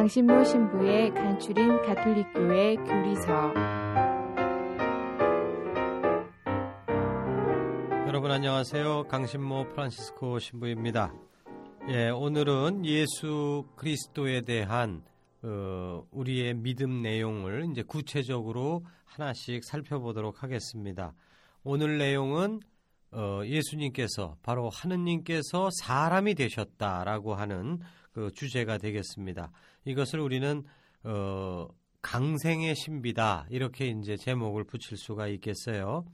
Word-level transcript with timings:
강신모 0.00 0.44
신부의 0.44 1.12
간추린 1.12 1.82
가톨릭교회 1.82 2.76
교리서 2.76 3.52
여러분 8.06 8.30
안녕하세요. 8.30 9.08
강신모 9.08 9.68
프란시스코 9.68 10.38
신부입니다. 10.38 11.12
예, 11.90 12.08
오늘은 12.08 12.86
예수 12.86 13.66
그리스도에 13.76 14.40
대한 14.40 15.02
어, 15.42 16.02
우리의 16.12 16.54
믿음 16.54 17.02
내용을 17.02 17.68
이제 17.70 17.82
구체적으로 17.82 18.86
하나씩 19.04 19.62
살펴보도록 19.62 20.42
하겠습니다. 20.42 21.12
오늘 21.62 21.98
내용은 21.98 22.60
어, 23.12 23.42
예수님께서 23.44 24.38
바로 24.42 24.70
하느님께서 24.70 25.68
사람이 25.82 26.36
되셨다라고 26.36 27.34
하는 27.34 27.80
그 28.12 28.30
주제가 28.32 28.78
되겠습니다. 28.78 29.50
이것을 29.84 30.20
우리는 30.20 30.64
어, 31.04 31.68
강생의 32.02 32.74
신비다 32.74 33.46
이렇게 33.50 33.86
이제 33.88 34.16
제목을 34.16 34.64
붙일 34.64 34.96
수가 34.96 35.28
있겠어요. 35.28 36.04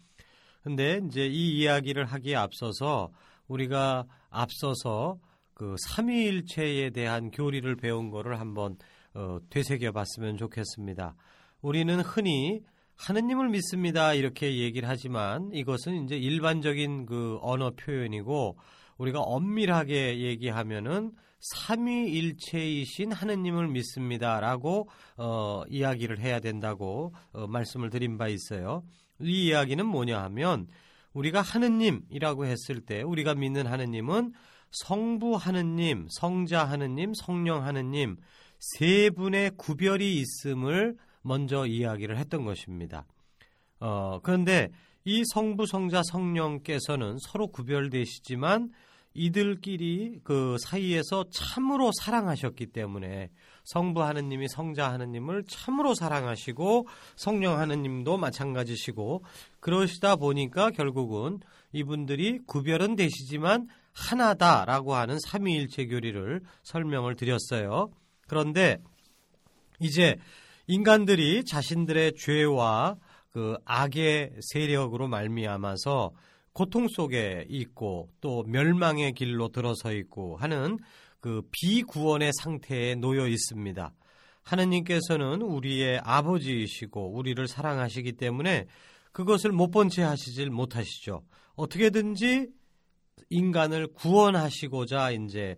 근데 0.63 1.01
이제 1.07 1.27
이 1.27 1.59
이야기를 1.59 2.05
하기에 2.07 2.35
앞서서 2.35 3.13
우리가 3.47 4.07
앞서서 4.31 5.19
그 5.55 5.77
삼위일체에 5.79 6.91
대한 6.91 7.31
교리를 7.31 7.77
배운 7.77 8.11
거를 8.11 8.41
한번 8.41 8.77
어, 9.15 9.39
되새겨 9.49 9.93
봤으면 9.93 10.37
좋겠습니다. 10.37 11.15
우리는 11.63 12.01
흔히 12.01 12.61
하느님을 12.97 13.49
믿습니다 13.51 14.15
이렇게 14.15 14.59
얘기를 14.59 14.89
하지만 14.89 15.51
이것은 15.53 16.05
이제 16.05 16.17
일반적인 16.17 17.07
그 17.07 17.39
언어 17.43 17.71
표현이고 17.71 18.59
우리가 18.99 19.21
엄밀하게 19.21 20.21
얘기하면은 20.21 21.13
삼위일체이신 21.39 23.13
하느님을 23.13 23.69
믿습니다라고 23.69 24.89
어, 25.17 25.63
이야기를 25.69 26.19
해야 26.19 26.41
된다고 26.41 27.15
어, 27.33 27.47
말씀을 27.47 27.91
드린 27.91 28.19
바 28.19 28.29
있어요. 28.29 28.83
이 29.21 29.47
이야기는 29.47 29.85
뭐냐 29.87 30.23
하면 30.25 30.67
우리가 31.13 31.41
하느님이라고 31.41 32.47
했을 32.47 32.81
때 32.81 33.03
우리가 33.03 33.35
믿는 33.35 33.67
하느님은 33.67 34.33
성부 34.71 35.37
하느님, 35.37 36.07
성자 36.11 36.65
하느님, 36.65 37.15
성령 37.15 37.65
하느님 37.65 38.17
세 38.59 39.11
분의 39.11 39.53
구별이 39.57 40.21
있음을 40.21 40.97
먼저 41.23 41.67
이야기를 41.67 42.19
했던 42.19 42.45
것입니다. 42.45 43.07
어, 43.81 44.21
그런데 44.23 44.71
이 45.05 45.23
성부, 45.33 45.67
성자, 45.67 46.03
성령께서는 46.05 47.19
서로 47.21 47.49
구별되시지만 47.49 48.71
이들끼리 49.17 50.21
그 50.23 50.57
사이에서 50.61 51.25
참으로 51.31 51.91
사랑하셨기 52.01 52.67
때문에 52.67 53.31
성부 53.65 54.03
하느님이 54.03 54.47
성자 54.49 54.93
하느님을 54.93 55.45
참으로 55.49 55.95
사랑하시고 55.95 56.87
성령 57.17 57.59
하느님도 57.59 58.17
마찬가지시고 58.19 59.25
그러시다 59.61 60.17
보니까 60.17 60.71
결국은 60.71 61.41
이분들이 61.73 62.41
구별은 62.47 62.95
되시지만 62.97 63.69
하나다라고 63.93 64.95
하는 64.95 65.19
삼위일체 65.19 65.87
교리를 65.87 66.43
설명을 66.63 67.17
드렸어요. 67.17 67.91
그런데 68.29 68.79
이제 69.81 70.17
인간들이 70.67 71.45
자신들의 71.45 72.15
죄와 72.17 72.97
그 73.31 73.57
악의 73.65 74.33
세력으로 74.41 75.09
말미암아서 75.09 76.13
고통 76.57 76.89
속에 76.89 77.45
있고 77.51 78.09
또 78.23 78.43
멸망의 78.45 79.13
길로 79.13 79.49
들어서 79.49 79.93
있고 79.93 80.39
하는 80.39 80.79
그 81.21 81.43
비구원의 81.51 82.33
상태에 82.43 82.95
놓여 82.95 83.29
있습니다. 83.29 83.93
하느님께서는 84.43 85.43
우리의 85.43 86.01
아버지이시고 86.03 87.13
우리를 87.13 87.47
사랑하시기 87.47 88.13
때문에 88.13 88.69
그것을 89.13 89.53
못 89.53 89.71
본 89.71 89.91
채 89.91 90.03
하시질 90.03 90.49
못하시죠. 90.49 91.25
어떻게든지 91.57 92.49
인간을 93.29 93.89
구원하시고자 93.89 95.11
이제 95.11 95.57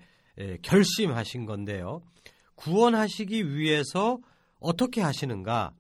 결심하신 0.63 1.47
건데요. 1.47 2.03
구원하시기 2.57 3.55
위해서 3.55 4.19
어떻게 4.59 5.01
하시는가? 5.01 5.71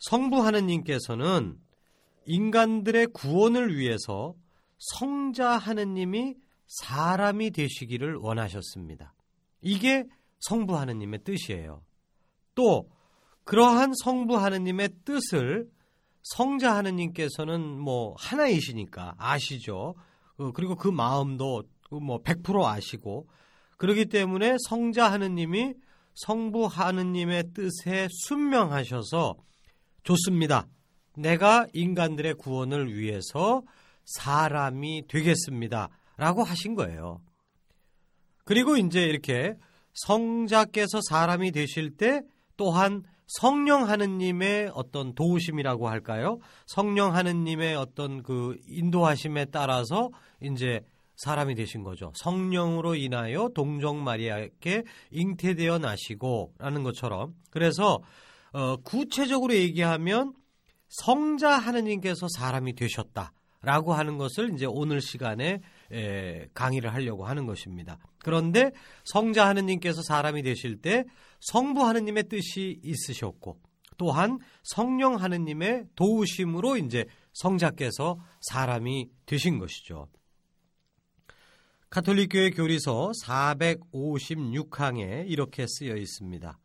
성부 0.00 0.44
하느님께서는 0.44 1.60
인간들의 2.26 3.08
구원을 3.08 3.76
위해서 3.76 4.34
성자 4.78 5.56
하느님이 5.56 6.34
사람이 6.66 7.50
되시기를 7.52 8.16
원하셨습니다. 8.16 9.14
이게 9.62 10.04
성부 10.40 10.76
하느님의 10.76 11.24
뜻이에요. 11.24 11.82
또 12.54 12.88
그러한 13.44 13.92
성부 14.02 14.36
하느님의 14.36 14.90
뜻을 15.04 15.68
성자 16.22 16.74
하느님께서는 16.76 17.78
뭐 17.78 18.14
하나이시니까 18.18 19.14
아시죠. 19.18 19.94
어, 20.38 20.52
그리고 20.52 20.74
그 20.74 20.88
마음도 20.88 21.62
뭐 21.90 22.20
100% 22.22 22.64
아시고 22.64 23.28
그러기 23.78 24.06
때문에 24.06 24.56
성자 24.68 25.10
하느님이 25.10 25.74
성부 26.14 26.66
하느님의 26.66 27.52
뜻에 27.52 28.08
순명하셔서 28.10 29.36
좋습니다. 30.02 30.66
내가 31.16 31.66
인간들의 31.72 32.34
구원을 32.34 32.94
위해서 32.94 33.62
사람이 34.04 35.04
되겠습니다. 35.08 35.88
라고 36.16 36.44
하신 36.44 36.74
거예요. 36.74 37.20
그리고 38.44 38.76
이제 38.76 39.02
이렇게 39.02 39.56
성자께서 39.92 41.00
사람이 41.08 41.52
되실 41.52 41.96
때 41.96 42.22
또한 42.56 43.02
성령 43.26 43.88
하느님의 43.88 44.70
어떤 44.72 45.14
도우심이라고 45.14 45.88
할까요? 45.88 46.38
성령 46.66 47.14
하느님의 47.14 47.74
어떤 47.74 48.22
그 48.22 48.56
인도하심에 48.68 49.46
따라서 49.46 50.10
이제 50.40 50.82
사람이 51.16 51.54
되신 51.54 51.82
거죠. 51.82 52.12
성령으로 52.14 52.94
인하여 52.94 53.48
동정 53.54 54.04
마리아께 54.04 54.84
잉태되어 55.10 55.78
나시고라는 55.78 56.82
것처럼 56.82 57.34
그래서 57.50 58.00
어, 58.52 58.76
구체적으로 58.76 59.54
얘기하면 59.54 60.34
성자 60.88 61.50
하느님께서 61.50 62.26
사람이 62.36 62.74
되셨다라고 62.74 63.94
하는 63.94 64.18
것을 64.18 64.52
이제 64.54 64.66
오늘 64.68 65.00
시간에 65.00 65.60
에, 65.92 66.46
강의를 66.54 66.92
하려고 66.92 67.26
하는 67.26 67.46
것입니다. 67.46 67.98
그런데 68.18 68.72
성자 69.04 69.46
하느님께서 69.48 70.02
사람이 70.02 70.42
되실 70.42 70.80
때 70.80 71.04
성부 71.40 71.86
하느님의 71.86 72.28
뜻이 72.28 72.80
있으셨고 72.82 73.58
또한 73.98 74.38
성령 74.62 75.16
하느님의 75.16 75.86
도우심으로 75.94 76.76
이제 76.76 77.06
성자께서 77.32 78.18
사람이 78.40 79.08
되신 79.26 79.58
것이죠. 79.58 80.08
가톨릭교회 81.90 82.50
교리서 82.50 83.12
456항에 83.24 85.24
이렇게 85.28 85.66
쓰여 85.68 85.96
있습니다. 85.96 86.58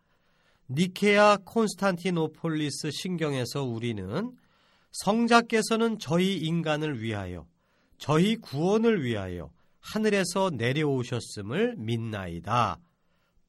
니케아 0.73 1.37
콘스탄티노폴리스 1.43 2.91
신경에서 2.91 3.63
우리는 3.63 4.31
성자께서는 4.93 5.99
저희 5.99 6.37
인간을 6.37 7.01
위하여 7.01 7.45
저희 7.97 8.37
구원을 8.37 9.03
위하여 9.03 9.51
하늘에서 9.81 10.51
내려오셨음을 10.51 11.75
믿나이다. 11.77 12.77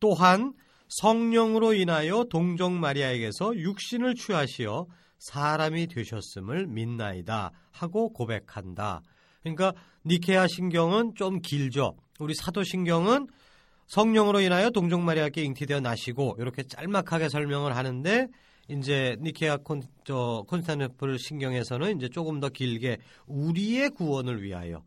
또한 0.01 0.53
성령으로 0.89 1.75
인하여 1.75 2.25
동정 2.25 2.81
마리아에게서 2.81 3.57
육신을 3.57 4.17
취하시어 4.17 4.87
사람이 5.19 5.87
되셨음을 5.87 6.67
믿나이다 6.67 7.53
하고 7.71 8.13
고백한다. 8.13 9.03
그러니까 9.43 9.75
니케아 10.05 10.49
신경은 10.49 11.15
좀 11.15 11.41
길죠. 11.41 11.97
우리 12.19 12.35
사도 12.35 12.65
신경은 12.65 13.29
성령으로 13.87 14.41
인하여 14.41 14.71
동정 14.71 15.05
마리아께 15.05 15.43
잉티되어 15.43 15.81
나시고 15.81 16.37
이렇게 16.39 16.63
짤막하게 16.63 17.29
설명을 17.29 17.77
하는데 17.77 18.29
이제 18.69 19.17
니케아 19.21 19.59
콘, 19.59 19.83
저, 20.05 20.45
콘스탄티노플 20.49 21.19
신경에서는 21.19 21.97
이제 21.97 22.09
조금 22.09 22.41
더 22.41 22.49
길게 22.49 22.99
우리의 23.27 23.91
구원을 23.91 24.43
위하여 24.43 24.83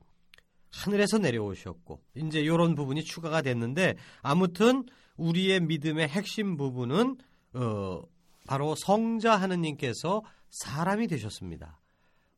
하늘에서 0.72 1.18
내려오셨고 1.20 2.02
이제 2.16 2.40
이런 2.40 2.76
부분이 2.76 3.04
추가가 3.04 3.42
됐는데 3.42 3.96
아무튼 4.22 4.84
우리의 5.18 5.62
믿음의 5.62 6.08
핵심 6.08 6.58
부분은 6.58 7.18
어, 7.54 8.02
바로 8.48 8.76
성자 8.76 9.36
하느님께서 9.36 10.22
사람이 10.50 11.08
되셨습니다. 11.08 11.80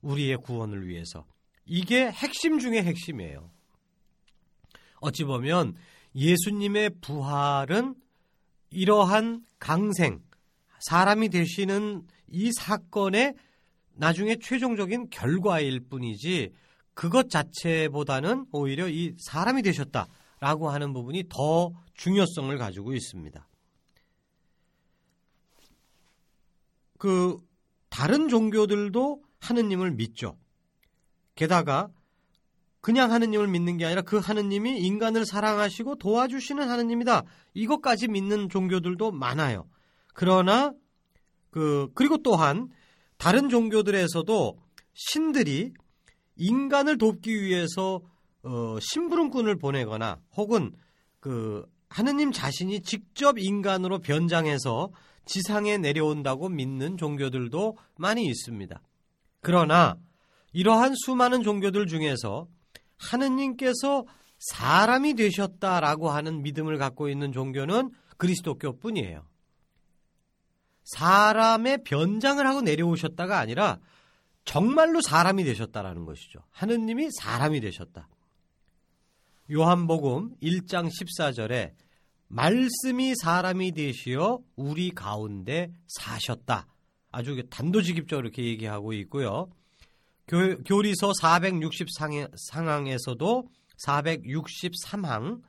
우리의 0.01 0.37
구원을 0.37 0.87
위해서. 0.87 1.25
이게 1.65 2.09
핵심 2.09 2.59
중의 2.59 2.83
핵심이에요. 2.83 3.51
어찌 4.99 5.23
보면 5.23 5.75
예수님의 6.15 6.91
부활은 7.01 7.95
이러한 8.69 9.43
강생, 9.59 10.21
사람이 10.79 11.29
되시는 11.29 12.05
이 12.29 12.51
사건의 12.51 13.35
나중에 13.93 14.37
최종적인 14.37 15.09
결과일 15.09 15.79
뿐이지 15.81 16.51
그것 16.93 17.29
자체보다는 17.29 18.47
오히려 18.51 18.87
이 18.89 19.15
사람이 19.19 19.61
되셨다라고 19.63 20.69
하는 20.69 20.93
부분이 20.93 21.25
더 21.29 21.71
중요성을 21.93 22.55
가지고 22.57 22.93
있습니다. 22.93 23.47
그 26.97 27.39
다른 27.89 28.27
종교들도 28.27 29.23
하느님을 29.39 29.91
믿죠. 29.91 30.37
게다가 31.35 31.89
그냥 32.87 33.11
하느님을 33.11 33.49
믿는 33.49 33.75
게 33.75 33.85
아니라 33.85 34.01
그 34.01 34.17
하느님이 34.17 34.79
인간을 34.79 35.25
사랑하시고 35.25 35.95
도와주시는 35.95 36.69
하느님이다. 36.69 37.23
이것까지 37.53 38.07
믿는 38.07 38.47
종교들도 38.47 39.11
많아요. 39.11 39.67
그러나 40.13 40.71
그 41.49 41.89
그리고 41.95 42.23
또한 42.23 42.69
다른 43.17 43.49
종교들에서도 43.49 44.57
신들이 44.93 45.73
인간을 46.37 46.97
돕기 46.97 47.43
위해서 47.43 47.99
어, 48.43 48.77
심부름꾼을 48.79 49.57
보내거나 49.57 50.21
혹은 50.37 50.71
그 51.19 51.65
하느님 51.89 52.31
자신이 52.31 52.83
직접 52.83 53.37
인간으로 53.37 53.99
변장해서 53.99 54.91
지상에 55.25 55.77
내려온다고 55.77 56.47
믿는 56.47 56.95
종교들도 56.95 57.77
많이 57.97 58.25
있습니다. 58.27 58.81
그러나 59.41 59.97
이러한 60.53 60.95
수많은 60.95 61.43
종교들 61.43 61.87
중에서 61.87 62.47
하느님께서 62.97 64.05
사람이 64.39 65.15
되셨다라고 65.15 66.09
하는 66.09 66.43
믿음을 66.43 66.77
갖고 66.77 67.09
있는 67.09 67.31
종교는 67.31 67.91
그리스도교뿐이에요. 68.17 69.25
사람의 70.83 71.83
변장을 71.83 72.45
하고 72.45 72.61
내려오셨다가 72.61 73.39
아니라 73.39 73.79
정말로 74.45 75.01
사람이 75.01 75.43
되셨다라는 75.43 76.05
것이죠. 76.05 76.39
하느님이 76.51 77.09
사람이 77.11 77.59
되셨다. 77.59 78.07
요한복음 79.51 80.35
1장 80.41 80.89
14절에 80.89 81.73
말씀이 82.29 83.13
사람이 83.15 83.71
되시어 83.73 84.39
우리 84.55 84.91
가운데 84.91 85.71
사셨다. 85.87 86.67
아주 87.11 87.41
단도직입적으로 87.49 88.27
이렇게 88.27 88.43
얘기하고 88.43 88.93
있고요. 88.93 89.49
교, 90.27 90.57
교리서 90.63 91.13
460 91.21 91.87
상황에서도 92.35 93.47
463항 93.85 95.41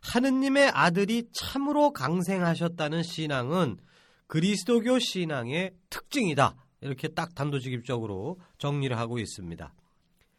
하느님의 0.00 0.70
아들이 0.74 1.28
참으로 1.32 1.92
강생하셨다는 1.92 3.02
신앙은 3.02 3.78
그리스도교 4.26 4.98
신앙의 4.98 5.72
특징이다. 5.90 6.56
이렇게 6.80 7.08
딱 7.08 7.34
단도직입적으로 7.34 8.40
정리를 8.58 8.96
하고 8.98 9.18
있습니다. 9.18 9.72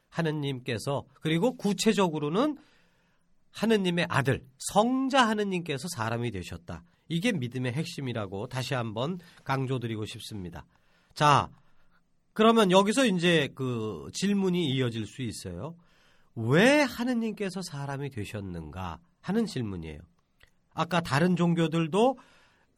하느님께서 0.09 1.05
그리고 1.21 1.55
구체적으로는 1.55 2.57
하느님의 3.51 4.07
아들 4.09 4.43
성자 4.57 5.27
하느님께서 5.27 5.87
사람이 5.95 6.31
되셨다. 6.31 6.83
이게 7.07 7.31
믿음의 7.31 7.73
핵심이라고 7.73 8.47
다시 8.47 8.73
한번 8.73 9.19
강조드리고 9.43 10.05
싶습니다. 10.05 10.65
자, 11.13 11.49
그러면 12.33 12.71
여기서 12.71 13.05
이제 13.05 13.49
그 13.55 14.09
질문이 14.13 14.69
이어질 14.69 15.05
수 15.05 15.21
있어요. 15.21 15.75
왜 16.35 16.81
하느님께서 16.81 17.61
사람이 17.61 18.09
되셨는가 18.09 18.99
하는 19.21 19.45
질문이에요. 19.45 19.99
아까 20.73 21.01
다른 21.01 21.35
종교들도 21.35 22.17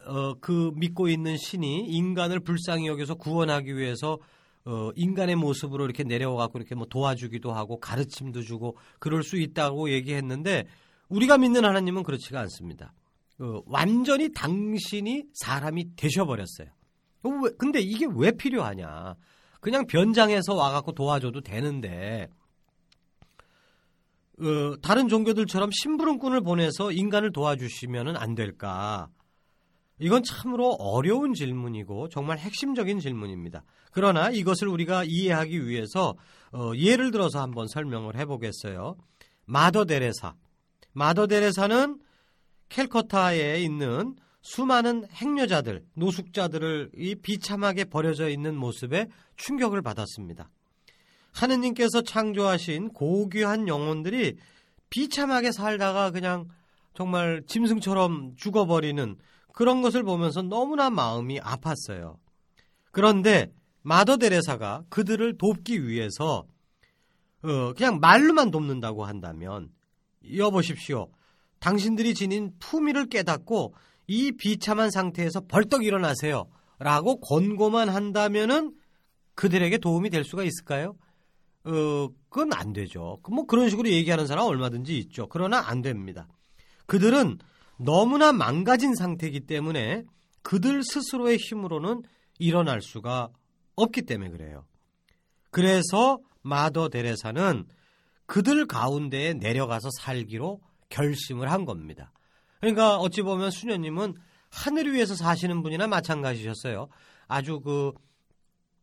어, 0.08 0.34
그 0.36 0.72
믿고 0.76 1.08
있는 1.08 1.38
신이 1.38 1.88
인간을 1.88 2.42
불쌍히 2.42 2.88
여겨서 2.88 3.16
구원하기 3.16 3.76
위해서 3.76 4.20
어, 4.66 4.90
인간의 4.96 5.36
모습으로 5.36 5.86
이렇게 5.86 6.04
내려와 6.04 6.38
갖고 6.44 6.60
이렇게 6.60 6.76
뭐 6.76 6.86
도와주기도 6.88 7.54
하고 7.54 7.80
가르침도 7.80 8.42
주고 8.42 8.78
그럴 9.00 9.24
수 9.24 9.38
있다고 9.38 9.90
얘기했는데 9.92 10.66
우리가 11.08 11.38
믿는 11.38 11.64
하나님은 11.64 12.04
그렇지가 12.04 12.40
않습니다. 12.42 12.94
어, 13.40 13.62
완전히 13.66 14.32
당신이 14.32 15.26
사람이 15.34 15.96
되셔버렸어요. 15.96 16.68
어, 17.24 17.30
근데 17.58 17.80
이게 17.80 18.06
왜 18.14 18.32
필요하냐? 18.32 19.16
그냥 19.66 19.88
변장해서 19.88 20.54
와갖고 20.54 20.92
도와줘도 20.92 21.42
되는데 21.42 22.30
어, 24.40 24.76
다른 24.80 25.08
종교들처럼 25.08 25.72
심부름꾼을 25.72 26.42
보내서 26.42 26.92
인간을 26.92 27.32
도와주시면 27.32 28.16
안 28.16 28.36
될까? 28.36 29.08
이건 29.98 30.22
참으로 30.22 30.74
어려운 30.74 31.34
질문이고 31.34 32.10
정말 32.10 32.38
핵심적인 32.38 33.00
질문입니다. 33.00 33.64
그러나 33.92 34.30
이것을 34.30 34.68
우리가 34.68 35.04
이해하기 35.04 35.66
위해서 35.66 36.14
어, 36.52 36.72
예를 36.76 37.10
들어서 37.10 37.42
한번 37.42 37.68
설명을 37.68 38.18
해보겠어요. 38.18 38.96
마더 39.46 39.86
데레사. 39.86 40.36
마더 40.94 41.26
데레사는 41.26 41.98
캘커타에 42.70 43.62
있는 43.62 44.16
수많은 44.46 45.08
행녀자들, 45.12 45.84
노숙자들을 45.96 46.92
이 46.96 47.16
비참하게 47.16 47.86
버려져 47.86 48.30
있는 48.30 48.56
모습에 48.56 49.08
충격을 49.38 49.82
받았습니다. 49.82 50.50
하느님께서 51.32 52.02
창조하신 52.02 52.90
고귀한 52.90 53.68
영혼들이 53.68 54.38
비참하게 54.90 55.52
살다가 55.52 56.12
그냥 56.12 56.48
정말 56.94 57.44
짐승처럼 57.46 58.36
죽어버리는 58.38 59.18
그런 59.54 59.82
것을 59.82 60.04
보면서 60.04 60.42
너무나 60.42 60.90
마음이 60.90 61.40
아팠어요. 61.40 62.18
그런데 62.92 63.52
마더 63.82 64.18
데레사가 64.18 64.84
그들을 64.90 65.38
돕기 65.38 65.88
위해서 65.88 66.46
어, 67.44 67.74
그냥 67.74 68.00
말로만 68.00 68.50
돕는다고 68.52 69.06
한다면 69.06 69.70
여보십시오. 70.36 71.10
당신들이 71.60 72.14
지닌 72.14 72.52
품위를 72.60 73.08
깨닫고 73.08 73.76
이 74.08 74.32
비참한 74.32 74.90
상태에서 74.92 75.42
벌떡 75.42 75.84
일어나세요. 75.84 76.48
라고 76.80 77.20
권고만 77.20 77.90
한다면은 77.90 78.74
그들에게 79.36 79.78
도움이 79.78 80.10
될 80.10 80.24
수가 80.24 80.44
있을까요? 80.44 80.96
어, 81.66 82.10
그건 82.30 82.54
안 82.54 82.74
되죠. 82.74 83.20
뭐 83.30 83.46
그런 83.46 83.70
식으로 83.70 83.90
얘기하는 83.90 84.28
사람 84.28 84.46
얼마든지 84.46 84.98
있죠. 85.00 85.28
그러나 85.28 85.68
안 85.68 85.82
됩니다. 85.82 86.28
그들은 86.86 87.40
너무나 87.78 88.32
망가진 88.32 88.96
상태이기 88.96 89.42
때문에 89.42 90.04
그들 90.42 90.84
스스로의 90.84 91.38
힘으로는 91.38 92.04
일어날 92.38 92.82
수가 92.82 93.30
없기 93.76 94.04
때문에 94.04 94.30
그래요. 94.30 94.66
그래서 95.50 96.20
마더 96.42 96.90
데레사는 96.90 97.66
그들 98.28 98.68
가운데에 98.68 99.34
내려가서 99.34 99.90
살기로 100.00 100.62
결심을 100.90 101.52
한 101.52 101.66
겁니다. 101.66 102.12
그러니까 102.60 102.98
어찌 102.98 103.22
보면 103.22 103.52
수녀님은 103.52 104.16
하늘 104.50 104.94
위에서 104.94 105.16
사시는 105.16 105.64
분이나 105.64 105.88
마찬가지셨어요. 105.88 106.88
아주 107.28 107.60
그 107.60 107.92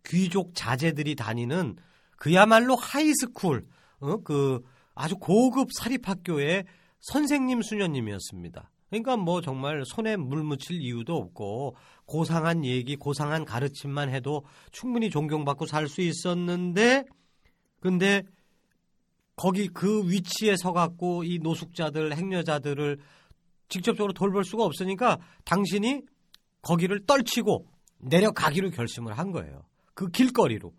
귀족 0.04 0.54
자제들이 0.54 1.14
다니는 1.14 1.76
그야말로 2.16 2.76
high 2.76 3.09
school, 3.09 3.66
어? 4.00 4.16
그 4.18 4.62
아주 4.94 5.16
고급 5.16 5.72
사립학교의 5.72 6.64
선생님 7.00 7.62
수녀님이었습니다. 7.62 8.70
그러니까 8.90 9.16
뭐 9.16 9.40
정말 9.40 9.84
손에 9.86 10.16
물 10.16 10.42
묻힐 10.42 10.80
이유도 10.82 11.16
없고 11.16 11.76
고상한 12.04 12.64
얘기, 12.64 12.94
고상한 12.94 13.44
가르침만 13.44 14.10
해도 14.10 14.44
충분히 14.70 15.08
존경받고 15.08 15.66
살 15.66 15.88
수 15.88 16.02
있었는데 16.02 17.04
근데 17.80 18.22
거기 19.34 19.68
그 19.68 20.08
위치에 20.08 20.56
서갖고 20.56 21.24
이 21.24 21.38
노숙자들, 21.38 22.14
행여자들을 22.16 22.98
직접적으로 23.68 24.12
돌볼 24.12 24.44
수가 24.44 24.64
없으니까 24.64 25.18
당신이 25.44 26.02
거기를 26.60 27.06
떨치고 27.06 27.66
내려가기로 27.98 28.70
결심을 28.70 29.18
한 29.18 29.32
거예요. 29.32 29.64
그 29.94 30.08
길거리로. 30.08 30.72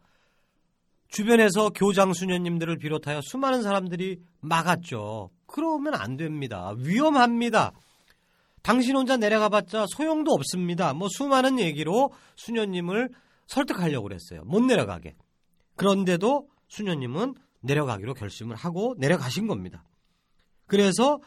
주변에서 1.08 1.70
교장 1.70 2.13
수녀님들을 2.13 2.77
비롯하여 2.77 3.22
수많은 3.22 3.62
사람들이 3.62 4.20
막았죠. 4.41 5.29
그러면 5.46 5.93
안 5.93 6.17
됩니다. 6.17 6.74
위험합니다. 6.77 7.72
당신 8.63 8.96
혼자 8.96 9.17
내려가 9.17 9.50
봤자 9.50 9.86
소용도 9.88 10.32
없습니다. 10.32 10.93
뭐 10.93 11.08
수많은 11.12 11.60
얘기로 11.60 12.12
수녀님을 12.36 13.10
설득하려고 13.46 14.08
그랬어요. 14.08 14.43
못 14.46 14.62
내려가게. 14.62 15.15
그런데도 15.75 16.48
수녀님은 16.70 17.36
내려가기로 17.62 18.13
결심을 18.15 18.55
하고 18.55 18.96
내려가신 18.98 19.48
겁니다. 19.48 19.84
그래서 20.65 21.20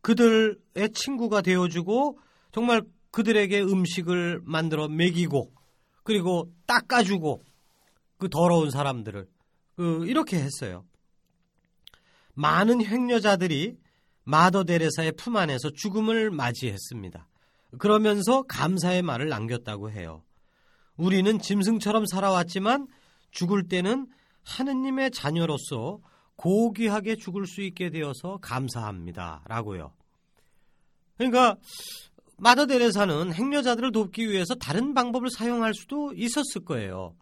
그들의 0.00 0.90
친구가 0.92 1.42
되어주고 1.42 2.18
정말 2.50 2.82
그들에게 3.10 3.62
음식을 3.62 4.40
만들어 4.44 4.88
먹이고 4.88 5.52
그리고 6.02 6.52
닦아주고 6.66 7.42
그 8.18 8.28
더러운 8.28 8.70
사람들을 8.70 9.28
그 9.76 10.06
이렇게 10.06 10.38
했어요. 10.38 10.84
많은 12.34 12.84
횡녀자들이 12.84 13.76
마더 14.24 14.64
데레사의 14.64 15.12
품 15.12 15.36
안에서 15.36 15.70
죽음을 15.70 16.30
맞이했습니다. 16.30 17.28
그러면서 17.78 18.42
감사의 18.42 19.02
말을 19.02 19.28
남겼다고 19.28 19.90
해요. 19.90 20.22
우리는 20.96 21.38
짐승처럼 21.38 22.06
살아왔지만 22.06 22.86
죽을 23.30 23.66
때는 23.66 24.06
하느님의 24.44 25.10
자녀로서 25.10 25.98
고귀하게 26.36 27.16
죽을 27.16 27.46
수 27.46 27.62
있게 27.62 27.90
되어서 27.90 28.38
감사합니다. 28.42 29.42
라고요. 29.46 29.92
그러니까 31.16 31.56
마더 32.38 32.66
데레사는 32.66 33.32
행여자들을 33.32 33.92
돕기 33.92 34.28
위해서 34.28 34.54
다른 34.54 34.94
방법을 34.94 35.28
사용할 35.30 35.74
수도 35.74 36.12
있었을 36.14 36.64
거예요. 36.64 37.14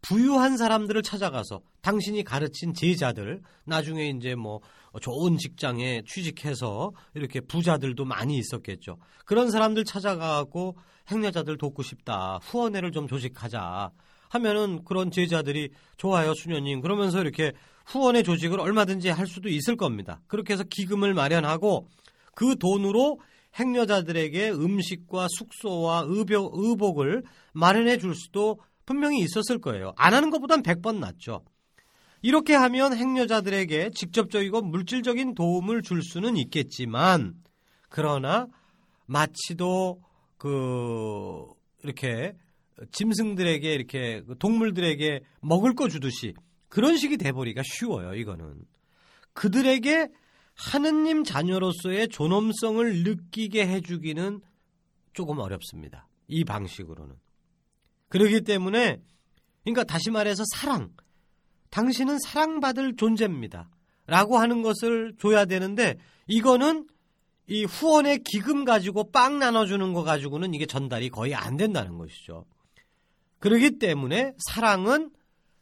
부유한 0.00 0.58
사람들을 0.58 1.02
찾아가서 1.02 1.62
당신이 1.80 2.24
가르친 2.24 2.74
제자들 2.74 3.40
나중에 3.64 4.10
이제 4.10 4.34
뭐 4.34 4.60
좋은 5.00 5.38
직장에 5.38 6.02
취직해서 6.06 6.92
이렇게 7.14 7.40
부자들도 7.40 8.04
많이 8.04 8.36
있었겠죠. 8.36 8.98
그런 9.24 9.50
사람들 9.50 9.84
찾아가고 9.84 10.76
행여자들 11.10 11.56
돕고 11.56 11.82
싶다. 11.82 12.38
후원회를 12.42 12.92
좀 12.92 13.08
조직하자. 13.08 13.90
하면은 14.28 14.84
그런 14.84 15.10
제자들이 15.10 15.70
좋아요, 15.96 16.34
수녀님. 16.34 16.80
그러면서 16.80 17.20
이렇게 17.20 17.52
후원회 17.86 18.22
조직을 18.22 18.60
얼마든지 18.60 19.08
할 19.08 19.26
수도 19.26 19.48
있을 19.48 19.76
겁니다. 19.76 20.20
그렇게 20.26 20.52
해서 20.52 20.64
기금을 20.68 21.14
마련하고 21.14 21.88
그 22.34 22.56
돈으로 22.58 23.20
행여자들에게 23.58 24.50
음식과 24.50 25.28
숙소와 25.30 26.04
의복, 26.06 26.52
의복을 26.56 27.22
마련해 27.52 27.98
줄 27.98 28.14
수도 28.14 28.58
분명히 28.86 29.20
있었을 29.20 29.60
거예요. 29.60 29.92
안 29.96 30.14
하는 30.14 30.30
것보단 30.30 30.62
100번 30.62 30.98
낫죠. 30.98 31.44
이렇게 32.22 32.54
하면 32.54 32.96
행여자들에게 32.96 33.90
직접적이고 33.90 34.62
물질적인 34.62 35.34
도움을 35.34 35.82
줄 35.82 36.02
수는 36.02 36.36
있겠지만 36.36 37.34
그러나 37.88 38.46
마치도 39.06 40.00
그 40.38 41.44
이렇게 41.82 42.34
짐승들에게 42.92 43.72
이렇게 43.72 44.22
그 44.26 44.36
동물들에게 44.38 45.20
먹을 45.42 45.74
거 45.74 45.88
주듯이 45.88 46.34
그런 46.68 46.96
식이 46.96 47.18
돼버리기가 47.18 47.62
쉬워요. 47.64 48.14
이거는 48.14 48.54
그들에게 49.34 50.08
하느님 50.54 51.24
자녀로서의 51.24 52.08
존엄성을 52.08 53.02
느끼게 53.02 53.66
해주기는 53.66 54.40
조금 55.12 55.38
어렵습니다. 55.38 56.08
이 56.28 56.44
방식으로는. 56.44 57.16
그렇기 58.08 58.42
때문에, 58.42 59.00
그러니까 59.62 59.84
다시 59.84 60.10
말해서 60.10 60.44
사랑. 60.54 60.92
당신은 61.70 62.18
사랑받을 62.20 62.96
존재입니다. 62.96 63.68
라고 64.06 64.38
하는 64.38 64.62
것을 64.62 65.14
줘야 65.18 65.44
되는데, 65.44 65.96
이거는 66.26 66.86
이 67.46 67.64
후원의 67.64 68.22
기금 68.22 68.64
가지고 68.64 69.10
빵 69.10 69.38
나눠주는 69.38 69.92
거 69.92 70.02
가지고는 70.02 70.54
이게 70.54 70.66
전달이 70.66 71.10
거의 71.10 71.34
안 71.34 71.56
된다는 71.56 71.98
것이죠. 71.98 72.46
그렇기 73.38 73.78
때문에 73.78 74.32
사랑은 74.38 75.10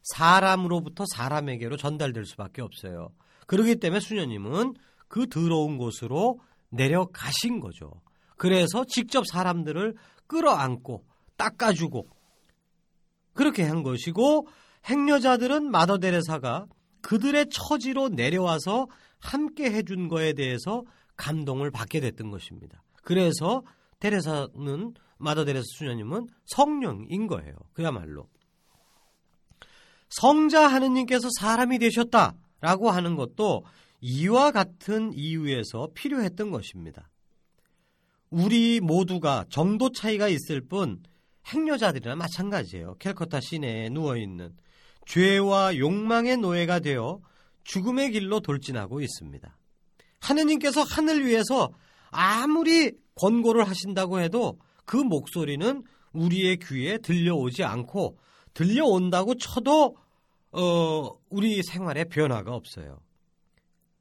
사람으로부터 0.02 1.04
사람에게로 1.12 1.76
전달될 1.76 2.24
수밖에 2.26 2.62
없어요. 2.62 3.12
그렇기 3.52 3.76
때문에 3.76 4.00
수녀님은 4.00 4.72
그 5.08 5.28
더러운 5.28 5.76
곳으로 5.76 6.40
내려가신 6.70 7.60
거죠. 7.60 7.92
그래서 8.38 8.86
직접 8.88 9.26
사람들을 9.26 9.94
끌어안고 10.26 11.04
닦아주고 11.36 12.08
그렇게 13.34 13.62
한 13.64 13.82
것이고 13.82 14.48
행여자들은 14.88 15.70
마더 15.70 15.98
데레사가 15.98 16.64
그들의 17.02 17.50
처지로 17.50 18.08
내려와서 18.08 18.86
함께 19.20 19.70
해준 19.70 20.08
거에 20.08 20.32
대해서 20.32 20.82
감동을 21.16 21.70
받게 21.70 22.00
됐던 22.00 22.30
것입니다. 22.30 22.82
그래서 23.02 23.64
데레사는 24.00 24.94
마더 25.18 25.44
데레사 25.44 25.64
수녀님은 25.76 26.26
성령인 26.46 27.26
거예요. 27.26 27.54
그야말로 27.74 28.30
성자 30.08 30.68
하느님께서 30.68 31.28
사람이 31.38 31.78
되셨다 31.80 32.34
라고 32.62 32.90
하는 32.90 33.16
것도 33.16 33.64
이와 34.00 34.52
같은 34.52 35.12
이유에서 35.12 35.88
필요했던 35.94 36.50
것입니다. 36.50 37.10
우리 38.30 38.80
모두가 38.80 39.44
정도 39.50 39.90
차이가 39.92 40.28
있을 40.28 40.62
뿐 40.62 41.02
행여자들이나 41.52 42.14
마찬가지예요. 42.16 42.94
캘커타 42.98 43.40
시내에 43.40 43.90
누워있는 43.90 44.56
죄와 45.06 45.76
욕망의 45.76 46.38
노예가 46.38 46.78
되어 46.80 47.20
죽음의 47.64 48.12
길로 48.12 48.40
돌진하고 48.40 49.00
있습니다. 49.00 49.58
하느님께서 50.20 50.82
하늘 50.82 51.26
위에서 51.26 51.70
아무리 52.10 52.92
권고를 53.16 53.68
하신다고 53.68 54.20
해도 54.20 54.58
그 54.84 54.96
목소리는 54.96 55.82
우리의 56.12 56.58
귀에 56.58 56.98
들려오지 56.98 57.64
않고 57.64 58.18
들려온다고 58.54 59.34
쳐도 59.34 59.96
어, 60.52 61.18
우리 61.30 61.62
생활에 61.62 62.04
변화가 62.04 62.54
없어요. 62.54 63.00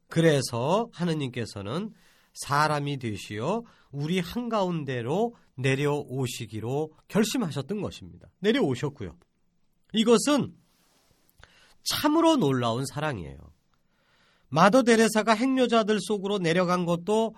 그래서 0.08 0.88
하느님께서는 0.92 1.92
사람이 2.34 2.98
되시어 2.98 3.62
우리 3.90 4.20
한가운데로 4.20 5.34
내려오시기로 5.54 6.92
결심하셨던 7.08 7.80
것입니다. 7.80 8.28
내려오셨고요. 8.40 9.16
이것은 9.94 10.54
참으로 11.82 12.36
놀라운 12.36 12.84
사랑이에요. 12.86 13.38
마더 14.48 14.82
데레사가 14.82 15.34
행여자들 15.34 15.98
속으로 16.00 16.38
내려간 16.38 16.84
것도 16.84 17.34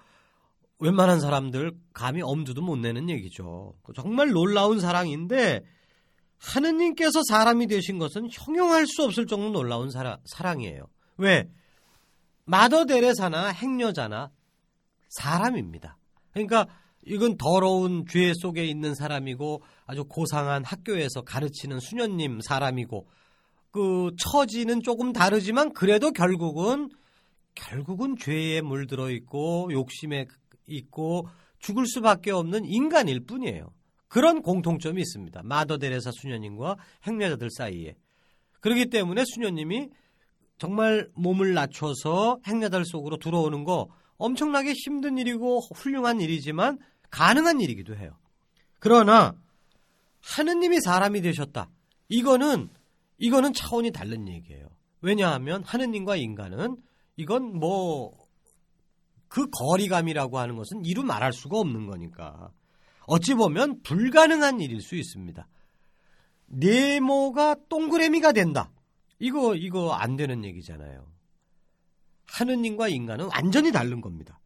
웬만한 0.80 1.20
사람들 1.20 1.72
감히 1.92 2.22
엄두도 2.22 2.60
못 2.60 2.76
내는 2.76 3.08
얘기죠. 3.08 3.74
정말 3.94 4.30
놀라운 4.30 4.80
사랑인데 4.80 5.64
하느님께서 6.38 7.22
사람이 7.28 7.66
되신 7.66 7.98
것은 7.98 8.28
형용할 8.30 8.86
수 8.86 9.02
없을 9.04 9.26
정도로 9.26 9.52
놀라운 9.52 9.90
사랑, 9.90 10.18
사랑이에요. 10.26 10.86
왜? 11.16 11.48
마더 12.44 12.84
데레사나 12.84 13.48
행여자나 13.48 14.30
사람입니다. 15.08 15.96
그러니까 16.32 16.66
이건 17.06 17.36
더러운 17.36 18.04
죄 18.08 18.32
속에 18.34 18.64
있는 18.64 18.94
사람이고 18.94 19.62
아주 19.86 20.04
고상한 20.04 20.64
학교에서 20.64 21.22
가르치는 21.22 21.80
수녀님 21.80 22.40
사람이고 22.40 23.06
그 23.70 24.10
처지는 24.18 24.82
조금 24.82 25.12
다르지만 25.12 25.72
그래도 25.72 26.12
결국은 26.12 26.90
결국은 27.54 28.16
죄에 28.16 28.60
물들어 28.60 29.10
있고 29.10 29.68
욕심에 29.72 30.26
있고 30.66 31.28
죽을 31.58 31.86
수밖에 31.86 32.30
없는 32.30 32.64
인간일 32.64 33.20
뿐이에요. 33.26 33.70
그런 34.14 34.42
공통점이 34.42 35.02
있습니다. 35.02 35.42
마더 35.42 35.78
데레사 35.78 36.12
수녀님과 36.12 36.76
행여자들 37.04 37.50
사이에. 37.50 37.96
그렇기 38.60 38.86
때문에 38.86 39.24
수녀님이 39.26 39.88
정말 40.56 41.10
몸을 41.16 41.54
낮춰서 41.54 42.38
행여자들 42.46 42.84
속으로 42.84 43.16
들어오는 43.16 43.64
거 43.64 43.88
엄청나게 44.16 44.74
힘든 44.74 45.18
일이고 45.18 45.62
훌륭한 45.74 46.20
일이지만 46.20 46.78
가능한 47.10 47.60
일이기도 47.60 47.96
해요. 47.96 48.16
그러나 48.78 49.34
하느님이 50.22 50.80
사람이 50.80 51.20
되셨다. 51.20 51.68
이거는 52.08 52.68
이거는 53.18 53.52
차원이 53.52 53.90
다른 53.90 54.28
얘기예요. 54.28 54.68
왜냐하면 55.00 55.64
하느님과 55.64 56.14
인간은 56.14 56.76
이건 57.16 57.58
뭐 57.58 58.24
그 59.34 59.48
거리감이라고 59.50 60.38
하는 60.38 60.54
것은 60.54 60.84
이루 60.84 61.02
말할 61.02 61.32
수가 61.32 61.58
없는 61.58 61.88
거니까. 61.88 62.52
어찌 63.06 63.34
보면 63.34 63.82
불가능한 63.82 64.60
일일 64.60 64.80
수 64.80 64.96
있습니다. 64.96 65.46
네모가 66.46 67.56
동그라미가 67.68 68.32
된다. 68.32 68.70
이거 69.18 69.54
이거 69.54 69.92
안 69.92 70.16
되는 70.16 70.44
얘기잖아요. 70.44 71.06
하느님과 72.26 72.88
인간은 72.88 73.26
완전히 73.26 73.72
다른 73.72 74.00
겁니다. 74.00 74.40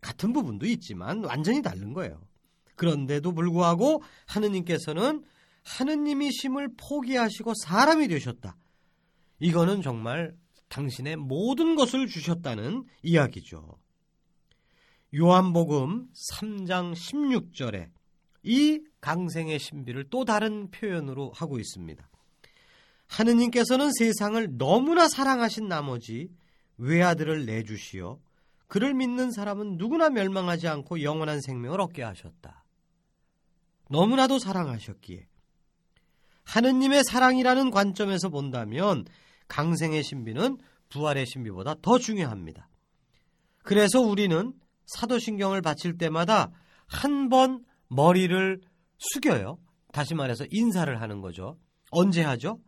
같은 0.00 0.32
부분도 0.32 0.66
있지만 0.66 1.24
완전히 1.24 1.62
다른 1.62 1.92
거예요. 1.92 2.20
그런데도 2.76 3.32
불구하고 3.32 4.02
하느님께서는 4.26 5.24
하느님이 5.64 6.30
심을 6.30 6.68
포기하시고 6.76 7.54
사람이 7.64 8.08
되셨다. 8.08 8.56
이거는 9.40 9.82
정말 9.82 10.34
당신의 10.68 11.16
모든 11.16 11.74
것을 11.74 12.06
주셨다는 12.06 12.84
이야기죠. 13.02 13.78
요한복음 15.18 16.08
3장 16.12 16.92
16절에 16.92 17.88
이 18.42 18.80
강생의 19.00 19.58
신비를 19.58 20.10
또 20.10 20.26
다른 20.26 20.70
표현으로 20.70 21.32
하고 21.34 21.58
있습니다. 21.58 22.06
하느님께서는 23.06 23.90
세상을 23.98 24.58
너무나 24.58 25.08
사랑하신 25.08 25.68
나머지 25.68 26.28
외아들을 26.76 27.46
내주시어 27.46 28.18
그를 28.66 28.92
믿는 28.92 29.30
사람은 29.30 29.76
누구나 29.78 30.10
멸망하지 30.10 30.68
않고 30.68 31.02
영원한 31.02 31.40
생명을 31.40 31.80
얻게 31.80 32.02
하셨다. 32.02 32.64
너무나도 33.88 34.38
사랑하셨기에 34.38 35.28
하느님의 36.44 37.04
사랑이라는 37.04 37.70
관점에서 37.70 38.28
본다면 38.28 39.06
강생의 39.48 40.02
신비는 40.02 40.58
부활의 40.90 41.26
신비보다 41.26 41.76
더 41.80 41.98
중요합니다. 41.98 42.68
그래서 43.62 44.00
우리는 44.00 44.52
사도신경을 44.86 45.62
바칠 45.62 45.98
때마다 45.98 46.50
한 46.86 47.28
번 47.28 47.64
머리를 47.88 48.60
숙여요. 48.98 49.58
다시 49.92 50.14
말해서 50.14 50.44
인사를 50.50 51.00
하는 51.00 51.20
거죠. 51.20 51.58
언제 51.90 52.22
하죠? 52.22 52.60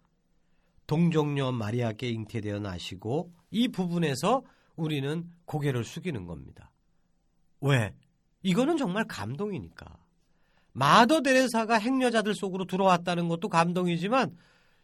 동정녀 0.87 1.53
마리아께 1.53 2.09
잉태되어 2.09 2.61
나시고 2.61 3.33
이 3.51 3.69
부분에서 3.69 4.43
우리는 4.77 5.25
고개를 5.45 5.85
숙이는 5.85 6.25
겁니다. 6.27 6.71
왜? 7.61 7.95
이거는 8.43 8.77
정말 8.77 9.05
감동이니까. 9.07 9.99
마더 10.73 11.23
데레사가 11.23 11.79
행여자들 11.79 12.35
속으로 12.35 12.65
들어왔다는 12.65 13.29
것도 13.29 13.49
감동이지만 13.49 14.37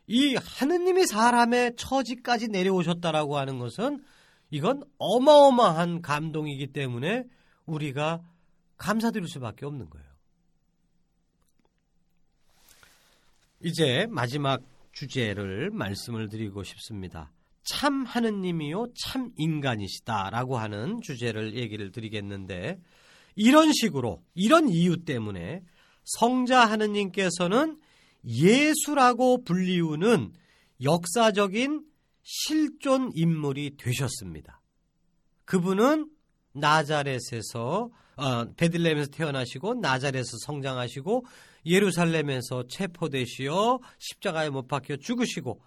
이 0.07 0.35
하느님이 0.35 1.07
사람의 1.07 1.77
처지까지 1.77 2.49
내려오셨다라고 2.49 3.39
하는 3.39 3.59
것은 3.59 4.03
이건 4.55 4.85
어마어마한 4.99 6.01
감동이기 6.01 6.69
때문에 6.69 7.25
우리가 7.67 8.23
감사드릴 8.77 9.27
수밖에 9.27 9.67
없는 9.67 9.91
거예요. 9.91 10.07
이제 13.59 14.07
마지막 14.11 14.63
주제를 14.93 15.71
말씀을 15.71 16.29
드리고 16.29 16.63
싶습니다. 16.63 17.33
참 17.65 18.05
하느님이요, 18.05 18.93
참 18.95 19.33
인간이시다라고 19.37 20.57
하는 20.57 21.01
주제를 21.01 21.57
얘기를 21.57 21.91
드리겠는데, 21.91 22.79
이런 23.35 23.73
식으로, 23.73 24.23
이런 24.35 24.69
이유 24.69 25.05
때문에 25.05 25.65
성자 26.05 26.65
하느님께서는 26.67 27.81
예수라고 28.25 29.43
불리우는 29.43 30.33
역사적인 30.81 31.94
실존 32.25 33.13
인물이 33.15 33.77
되셨습니다. 33.77 34.61
그분은 35.45 36.11
나자렛에서 36.53 37.91
어, 38.17 38.45
베들레헴에서 38.57 39.11
태어나시고 39.11 39.75
나자렛에서 39.75 40.39
성장하시고 40.45 41.25
예루살렘에서 41.67 42.67
체포되시어 42.69 43.81
십자가에 43.99 44.51
못 44.51 44.69
박혀 44.69 44.97
죽으시고 44.97 45.61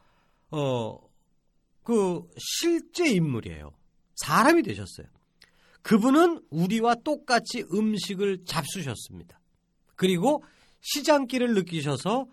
어, 0.52 1.00
그 1.84 2.28
실제 2.38 3.10
인물이에요. 3.10 3.74
사람이 4.16 4.64
되셨어요. 4.64 5.08
그분은 5.82 6.42
우리와 6.50 6.96
똑같이 6.96 7.66
음식을 7.72 8.46
잡수셨습니다. 8.46 9.40
그리고 9.96 10.44
시장길을 10.82 11.54
느끼셔서 11.54 12.28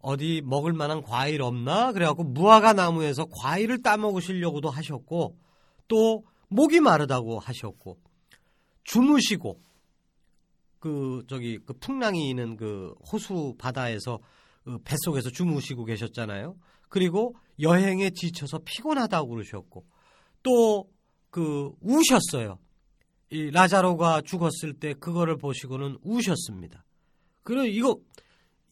어디 0.00 0.42
먹을 0.44 0.72
만한 0.72 1.02
과일 1.02 1.42
없나? 1.42 1.92
그래갖고 1.92 2.24
무화과 2.24 2.72
나무에서 2.72 3.26
과일을 3.26 3.82
따먹으시려고도 3.82 4.70
하셨고 4.70 5.36
또 5.88 6.24
목이 6.48 6.80
마르다고 6.80 7.38
하셨고 7.38 7.98
주무시고 8.84 9.60
그 10.78 11.24
저기 11.28 11.58
그 11.58 11.72
풍랑이 11.74 12.28
있는 12.30 12.56
그 12.56 12.94
호수 13.12 13.54
바다에서 13.58 14.20
그 14.64 14.78
뱃속에서 14.84 15.30
주무시고 15.30 15.84
계셨잖아요. 15.84 16.56
그리고 16.88 17.34
여행에 17.60 18.10
지쳐서 18.10 18.60
피곤하다고 18.64 19.28
그러셨고 19.28 19.84
또 20.42 20.98
그 21.30 21.72
우셨어요. 21.80 22.58
이 23.30 23.50
라자로가 23.50 24.22
죽었을 24.22 24.74
때 24.74 24.94
그거를 24.94 25.36
보시고는 25.36 25.98
우셨습니다. 26.02 26.84
그리고 27.42 27.64
이거 27.64 27.96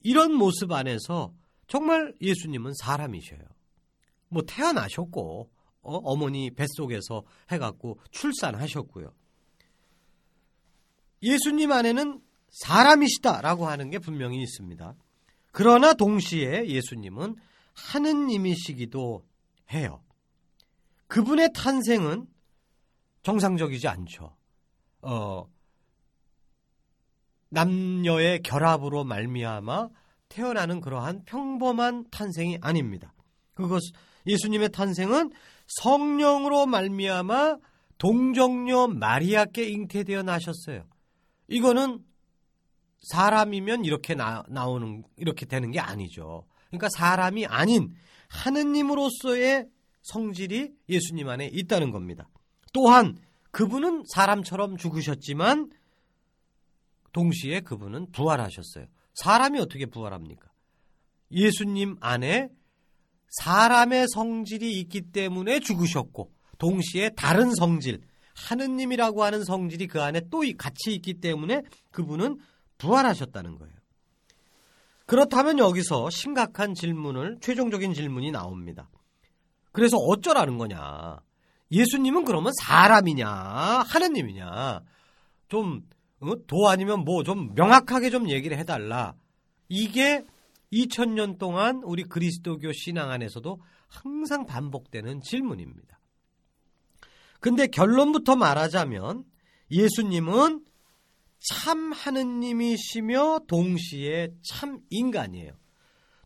이런 0.02 0.34
모습 0.34 0.72
안에서 0.72 1.32
정말 1.66 2.14
예수님은 2.20 2.72
사람이셔요. 2.80 3.40
뭐 4.28 4.42
태어나셨고 4.42 5.50
어, 5.82 6.16
머니 6.16 6.50
뱃속에서 6.50 7.22
해갖고 7.50 8.00
출산하셨고요. 8.10 9.12
예수님 11.22 11.72
안에는 11.72 12.20
사람이시다라고 12.50 13.66
하는 13.66 13.90
게 13.90 13.98
분명히 13.98 14.42
있습니다. 14.42 14.94
그러나 15.52 15.94
동시에 15.94 16.66
예수님은 16.66 17.36
하느님이시기도 17.74 19.24
해요. 19.72 20.02
그분의 21.06 21.50
탄생은 21.54 22.26
정상적이지 23.22 23.88
않죠. 23.88 24.36
어, 25.02 25.48
남녀의 27.48 28.42
결합으로 28.42 29.04
말미암아 29.04 29.88
태어나는 30.28 30.80
그러한 30.80 31.24
평범한 31.24 32.06
탄생이 32.10 32.58
아닙니다. 32.60 33.12
그것 33.54 33.82
예수님의 34.26 34.70
탄생은 34.70 35.30
성령으로 35.66 36.66
말미암아 36.66 37.58
동정녀 37.98 38.88
마리아께 38.88 39.68
잉태되어 39.68 40.22
나셨어요. 40.22 40.84
이거는 41.48 42.04
사람이면 43.10 43.84
이렇게 43.84 44.14
나, 44.14 44.42
나오는 44.48 45.04
이렇게 45.16 45.46
되는 45.46 45.70
게 45.70 45.78
아니죠. 45.78 46.44
그러니까 46.68 46.88
사람이 46.90 47.46
아닌 47.46 47.94
하느님으로서의 48.28 49.66
성질이 50.02 50.72
예수님 50.88 51.28
안에 51.28 51.48
있다는 51.52 51.90
겁니다. 51.90 52.28
또한 52.72 53.16
그분은 53.52 54.04
사람처럼 54.12 54.76
죽으셨지만 54.76 55.70
동시에 57.16 57.60
그분은 57.60 58.12
부활하셨어요. 58.12 58.84
사람이 59.14 59.58
어떻게 59.58 59.86
부활합니까? 59.86 60.50
예수님 61.30 61.96
안에 62.00 62.50
사람의 63.30 64.06
성질이 64.12 64.78
있기 64.80 65.12
때문에 65.12 65.60
죽으셨고 65.60 66.30
동시에 66.58 67.10
다른 67.16 67.54
성질, 67.54 68.02
하느님이라고 68.34 69.24
하는 69.24 69.44
성질이 69.44 69.86
그 69.86 70.02
안에 70.02 70.28
또 70.30 70.42
같이 70.58 70.92
있기 70.94 71.14
때문에 71.14 71.62
그분은 71.90 72.38
부활하셨다는 72.76 73.56
거예요. 73.56 73.74
그렇다면 75.06 75.58
여기서 75.58 76.10
심각한 76.10 76.74
질문을 76.74 77.38
최종적인 77.40 77.94
질문이 77.94 78.30
나옵니다. 78.30 78.90
그래서 79.72 79.96
어쩌라는 79.96 80.58
거냐? 80.58 81.20
예수님은 81.70 82.26
그러면 82.26 82.52
사람이냐, 82.60 83.26
하느님이냐? 83.26 84.82
좀 85.48 85.80
어? 85.80 85.95
도 86.46 86.68
아니면 86.68 87.04
뭐 87.04 87.22
좀 87.22 87.54
명확하게 87.54 88.10
좀 88.10 88.28
얘기를 88.28 88.58
해달라. 88.58 89.14
이게 89.68 90.24
2000년 90.72 91.38
동안 91.38 91.82
우리 91.84 92.02
그리스도교 92.04 92.72
신앙 92.72 93.10
안에서도 93.10 93.60
항상 93.88 94.46
반복되는 94.46 95.22
질문입니다. 95.22 96.00
근데 97.40 97.66
결론부터 97.66 98.36
말하자면 98.36 99.24
예수님은 99.70 100.64
참 101.38 101.92
하느님이시며 101.92 103.40
동시에 103.46 104.30
참 104.42 104.80
인간이에요. 104.90 105.52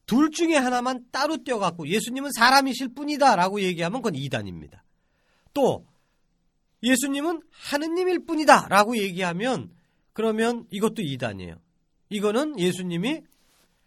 둘 0.06 0.30
중에 0.30 0.56
하나만 0.56 1.04
따로 1.12 1.36
떼어갖고 1.44 1.86
예수님은 1.88 2.30
사람이실 2.32 2.94
뿐이다 2.94 3.36
라고 3.36 3.60
얘기하면 3.60 4.02
그건 4.02 4.14
이단입니다. 4.14 4.82
또 5.52 5.86
예수님은 6.82 7.42
하느님일 7.50 8.24
뿐이다 8.24 8.68
라고 8.68 8.96
얘기하면 8.96 9.70
그러면 10.20 10.66
이것도 10.70 11.00
이단이에요. 11.00 11.56
이거는 12.10 12.58
예수님이 12.58 13.22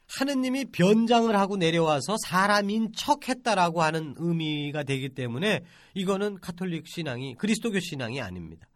하느님이 0.07 0.65
변장을 0.65 1.35
하고 1.35 1.57
내려와서 1.57 2.15
사람인 2.25 2.93
척 2.95 3.29
했다라고 3.29 3.83
하는 3.83 4.15
의미가 4.17 4.81
되기 4.81 5.09
때문에 5.09 5.63
이거는 5.93 6.39
카톨릭 6.39 6.87
신앙이 6.87 7.35
그리스도교 7.35 7.79
신앙이 7.79 8.19
아닙니다. 8.19 8.67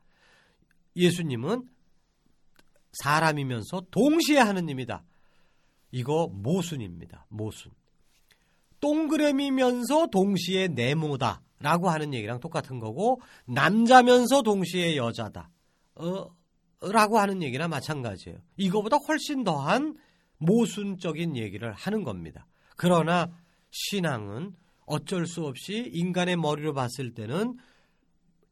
예수님은 0.95 1.63
사람이면서 2.91 3.87
동시에 3.89 4.37
하느님이다. 4.37 5.03
이거 5.91 6.27
모순입니다. 6.31 7.25
모순. 7.29 7.71
동그라미면서 8.81 10.07
동시에 10.11 10.67
네모다. 10.67 11.41
라고 11.59 11.89
하는 11.89 12.13
얘기랑 12.13 12.39
똑같은 12.39 12.79
거고, 12.79 13.19
남자면서 13.45 14.43
동시에 14.43 14.95
여자다. 14.95 15.49
어, 15.95 16.27
라고 16.81 17.19
하는 17.19 17.41
얘기나 17.41 17.67
마찬가지예요. 17.67 18.37
이거보다 18.57 18.97
훨씬 18.97 19.43
더한 19.43 19.95
모순적인 20.37 21.35
얘기를 21.35 21.73
하는 21.73 22.03
겁니다. 22.03 22.45
그러나 22.75 23.31
신앙은 23.71 24.53
어쩔 24.85 25.25
수 25.25 25.45
없이 25.45 25.89
인간의 25.93 26.37
머리로 26.37 26.73
봤을 26.73 27.13
때는 27.13 27.55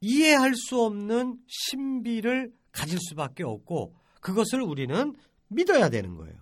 이해할 0.02 0.54
수 0.56 0.82
없는 0.82 1.38
신비를 1.48 2.52
가질 2.72 3.00
수밖에 3.10 3.44
없고 3.44 3.96
그것을 4.22 4.62
우리는 4.62 5.14
믿어야 5.48 5.90
되는 5.90 6.16
거예요. 6.16 6.36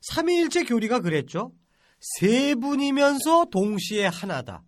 삼위일체 0.00 0.64
교리가 0.64 1.00
그랬죠. 1.00 1.52
세 2.00 2.54
분이면서 2.54 3.46
동시에 3.50 4.06
하나다. 4.06 4.64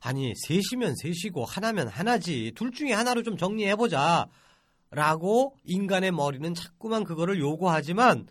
아니, 0.00 0.32
셋이면 0.34 0.96
셋이고 0.96 1.44
하나면 1.44 1.88
하나지. 1.88 2.52
둘 2.54 2.72
중에 2.72 2.92
하나로 2.92 3.22
좀 3.22 3.36
정리해보자. 3.36 4.26
라고 4.92 5.56
인간의 5.64 6.12
머리는 6.12 6.54
자꾸만 6.54 7.02
그거를 7.04 7.40
요구하지만 7.40 8.28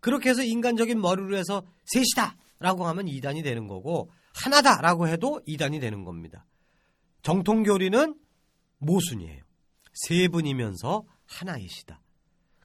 그렇게 0.00 0.30
해서 0.30 0.42
인간적인 0.42 1.00
머리로 1.00 1.36
해서 1.36 1.62
셋이다! 1.84 2.36
라고 2.60 2.86
하면 2.86 3.06
이단이 3.08 3.42
되는 3.42 3.66
거고 3.68 4.10
하나다! 4.34 4.80
라고 4.80 5.06
해도 5.06 5.40
이단이 5.46 5.80
되는 5.80 6.04
겁니다. 6.04 6.46
정통교리는 7.22 8.14
모순이에요. 8.78 9.42
세 9.92 10.28
분이면서 10.28 11.04
하나이시다. 11.26 12.00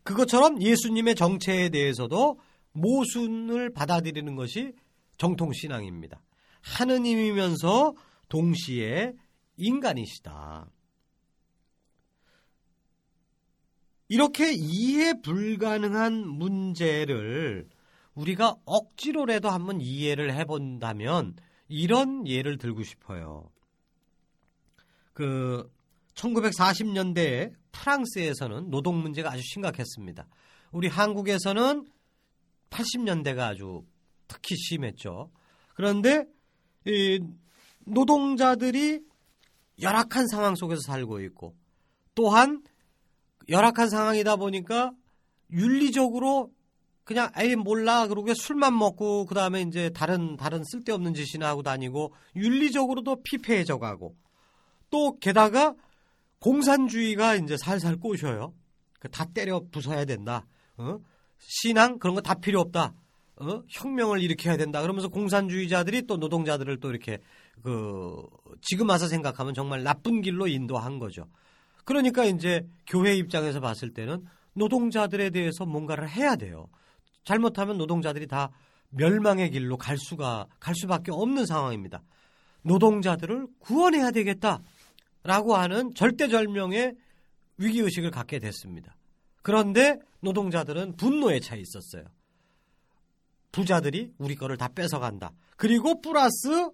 그것처럼 0.03 0.61
예수님의 0.61 1.15
정체에 1.15 1.69
대해서도 1.69 2.39
모순을 2.71 3.73
받아들이는 3.73 4.35
것이 4.35 4.73
정통신앙입니다. 5.17 6.21
하느님이면서 6.61 7.93
동시에 8.29 9.13
인간이시다. 9.57 10.67
이렇게 14.07 14.53
이해 14.53 15.13
불가능한 15.21 16.27
문제를 16.27 17.67
우리가 18.15 18.55
억지로라도 18.65 19.49
한번 19.49 19.81
이해를 19.81 20.33
해본다면 20.33 21.35
이런 21.67 22.27
예를 22.27 22.57
들고 22.57 22.83
싶어요. 22.83 23.49
그 25.13 25.71
1940년대에 26.15 27.53
프랑스에서는 27.71 28.69
노동 28.69 29.01
문제가 29.01 29.31
아주 29.31 29.41
심각했습니다. 29.43 30.27
우리 30.71 30.87
한국에서는 30.87 31.85
80년대가 32.69 33.39
아주 33.39 33.83
특히 34.27 34.55
심했죠. 34.55 35.31
그런데 35.75 36.25
이 36.85 37.19
노동자들이 37.85 39.01
열악한 39.81 40.27
상황 40.27 40.55
속에서 40.55 40.81
살고 40.81 41.21
있고 41.21 41.55
또한 42.15 42.63
열악한 43.49 43.89
상황이다 43.89 44.35
보니까 44.37 44.91
윤리적으로 45.51 46.51
그냥 47.03 47.29
아예 47.33 47.55
몰라 47.55 48.07
그러고 48.07 48.33
술만 48.33 48.77
먹고 48.77 49.25
그 49.25 49.35
다음에 49.35 49.61
이제 49.61 49.89
다른 49.89 50.37
다른 50.37 50.63
쓸데없는 50.63 51.13
짓이나 51.13 51.47
하고 51.49 51.61
다니고 51.61 52.13
윤리적으로도 52.35 53.23
피폐해져 53.23 53.77
가고 53.77 54.15
또 54.89 55.17
게다가 55.19 55.75
공산주의가 56.39 57.35
이제 57.35 57.57
살살 57.57 57.97
꼬셔요. 57.97 58.53
그다 58.99 59.25
때려 59.33 59.61
부숴야 59.71 60.07
된다. 60.07 60.45
어? 60.77 60.99
신앙 61.39 61.99
그런 61.99 62.15
거 62.15 62.21
다 62.21 62.35
필요 62.35 62.61
없다. 62.61 62.93
어? 63.35 63.63
혁명을 63.69 64.21
일으켜야 64.21 64.55
된다. 64.55 64.81
그러면서 64.81 65.09
공산주의자들이 65.09 66.03
또 66.03 66.17
노동자들을 66.17 66.79
또 66.79 66.89
이렇게 66.89 67.19
그 67.63 68.15
지금 68.61 68.89
와서 68.89 69.07
생각하면 69.07 69.53
정말 69.53 69.83
나쁜 69.83 70.21
길로 70.21 70.47
인도한 70.47 70.99
거죠. 70.99 71.27
그러니까 71.85 72.25
이제 72.25 72.67
교회 72.87 73.15
입장에서 73.15 73.59
봤을 73.59 73.93
때는 73.93 74.25
노동자들에 74.53 75.29
대해서 75.31 75.65
뭔가를 75.65 76.09
해야 76.09 76.35
돼요. 76.35 76.67
잘못하면 77.23 77.77
노동자들이 77.77 78.27
다 78.27 78.51
멸망의 78.89 79.51
길로 79.51 79.77
갈 79.77 79.97
수가 79.97 80.47
갈 80.59 80.75
수밖에 80.75 81.11
없는 81.11 81.45
상황입니다. 81.45 82.03
노동자들을 82.63 83.47
구원해야 83.59 84.11
되겠다라고 84.11 85.55
하는 85.55 85.93
절대절명의 85.95 86.95
위기 87.57 87.79
의식을 87.79 88.11
갖게 88.11 88.39
됐습니다. 88.39 88.95
그런데 89.41 89.97
노동자들은 90.21 90.95
분노에 90.95 91.39
차 91.39 91.55
있었어요. 91.55 92.05
부자들이 93.51 94.11
우리 94.17 94.35
거를 94.35 94.57
다 94.57 94.67
뺏어간다. 94.67 95.31
그리고 95.57 96.01
플러스 96.01 96.69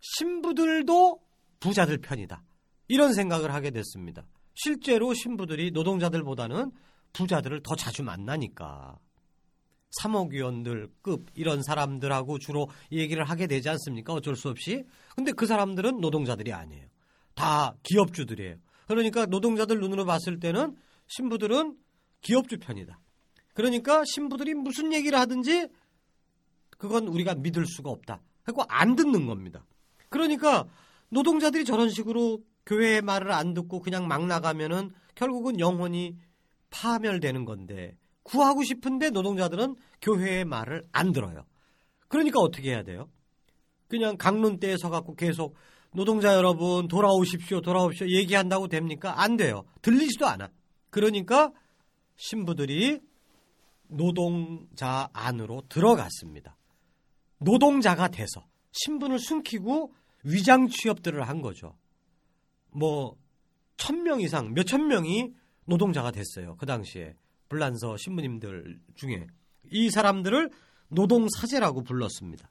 신부들도 0.00 1.20
부자들 1.60 1.98
편이다. 1.98 2.42
이런 2.88 3.12
생각을 3.12 3.52
하게 3.52 3.70
됐습니다. 3.70 4.26
실제로 4.54 5.14
신부들이 5.14 5.70
노동자들보다는 5.70 6.72
부자들을 7.12 7.62
더 7.62 7.76
자주 7.76 8.02
만나니까. 8.02 8.98
사목위원들급 9.90 11.30
이런 11.34 11.62
사람들하고 11.62 12.38
주로 12.38 12.68
얘기를 12.92 13.24
하게 13.24 13.46
되지 13.46 13.68
않습니까? 13.70 14.12
어쩔 14.12 14.36
수 14.36 14.48
없이. 14.48 14.84
근데 15.16 15.32
그 15.32 15.46
사람들은 15.46 16.00
노동자들이 16.00 16.52
아니에요. 16.52 16.86
다 17.34 17.74
기업주들이에요. 17.84 18.56
그러니까 18.86 19.26
노동자들 19.26 19.80
눈으로 19.80 20.04
봤을 20.04 20.40
때는 20.40 20.76
신부들은 21.06 21.76
기업주 22.20 22.58
편이다. 22.58 22.98
그러니까 23.54 24.02
신부들이 24.04 24.54
무슨 24.54 24.92
얘기를 24.92 25.18
하든지 25.18 25.68
그건 26.76 27.08
우리가 27.08 27.34
믿을 27.34 27.66
수가 27.66 27.90
없다. 27.90 28.20
그리고 28.42 28.64
안 28.68 28.96
듣는 28.96 29.26
겁니다. 29.26 29.64
그러니까 30.08 30.66
노동자들이 31.10 31.64
저런 31.64 31.90
식으로 31.90 32.40
교회의 32.68 33.00
말을 33.00 33.32
안 33.32 33.54
듣고 33.54 33.80
그냥 33.80 34.06
막 34.06 34.26
나가면은 34.26 34.90
결국은 35.14 35.58
영혼이 35.58 36.16
파멸되는 36.68 37.46
건데 37.46 37.96
구하고 38.22 38.62
싶은데 38.62 39.08
노동자들은 39.08 39.74
교회의 40.02 40.44
말을 40.44 40.84
안 40.92 41.12
들어요. 41.12 41.46
그러니까 42.08 42.40
어떻게 42.40 42.70
해야 42.70 42.82
돼요? 42.82 43.08
그냥 43.88 44.18
강론대에 44.18 44.76
서갖고 44.76 45.14
계속 45.14 45.56
노동자 45.94 46.34
여러분 46.34 46.88
돌아오십시오, 46.88 47.62
돌아오십시오 47.62 48.06
얘기한다고 48.08 48.68
됩니까? 48.68 49.22
안 49.22 49.38
돼요. 49.38 49.64
들리지도 49.80 50.26
않아. 50.26 50.50
그러니까 50.90 51.52
신부들이 52.16 53.00
노동자 53.86 55.08
안으로 55.14 55.62
들어갔습니다. 55.70 56.58
노동자가 57.38 58.08
돼서 58.08 58.46
신분을 58.72 59.18
숨기고 59.18 59.94
위장 60.24 60.68
취업들을 60.68 61.26
한 61.26 61.40
거죠. 61.40 61.74
뭐, 62.78 63.16
천 63.76 64.02
명 64.02 64.20
이상, 64.20 64.54
몇천 64.54 64.86
명이 64.88 65.32
노동자가 65.66 66.10
됐어요. 66.10 66.56
그 66.56 66.66
당시에. 66.66 67.14
불란서 67.48 67.96
신부님들 67.96 68.78
중에. 68.94 69.26
이 69.70 69.90
사람들을 69.90 70.50
노동 70.88 71.28
사제라고 71.28 71.82
불렀습니다. 71.82 72.50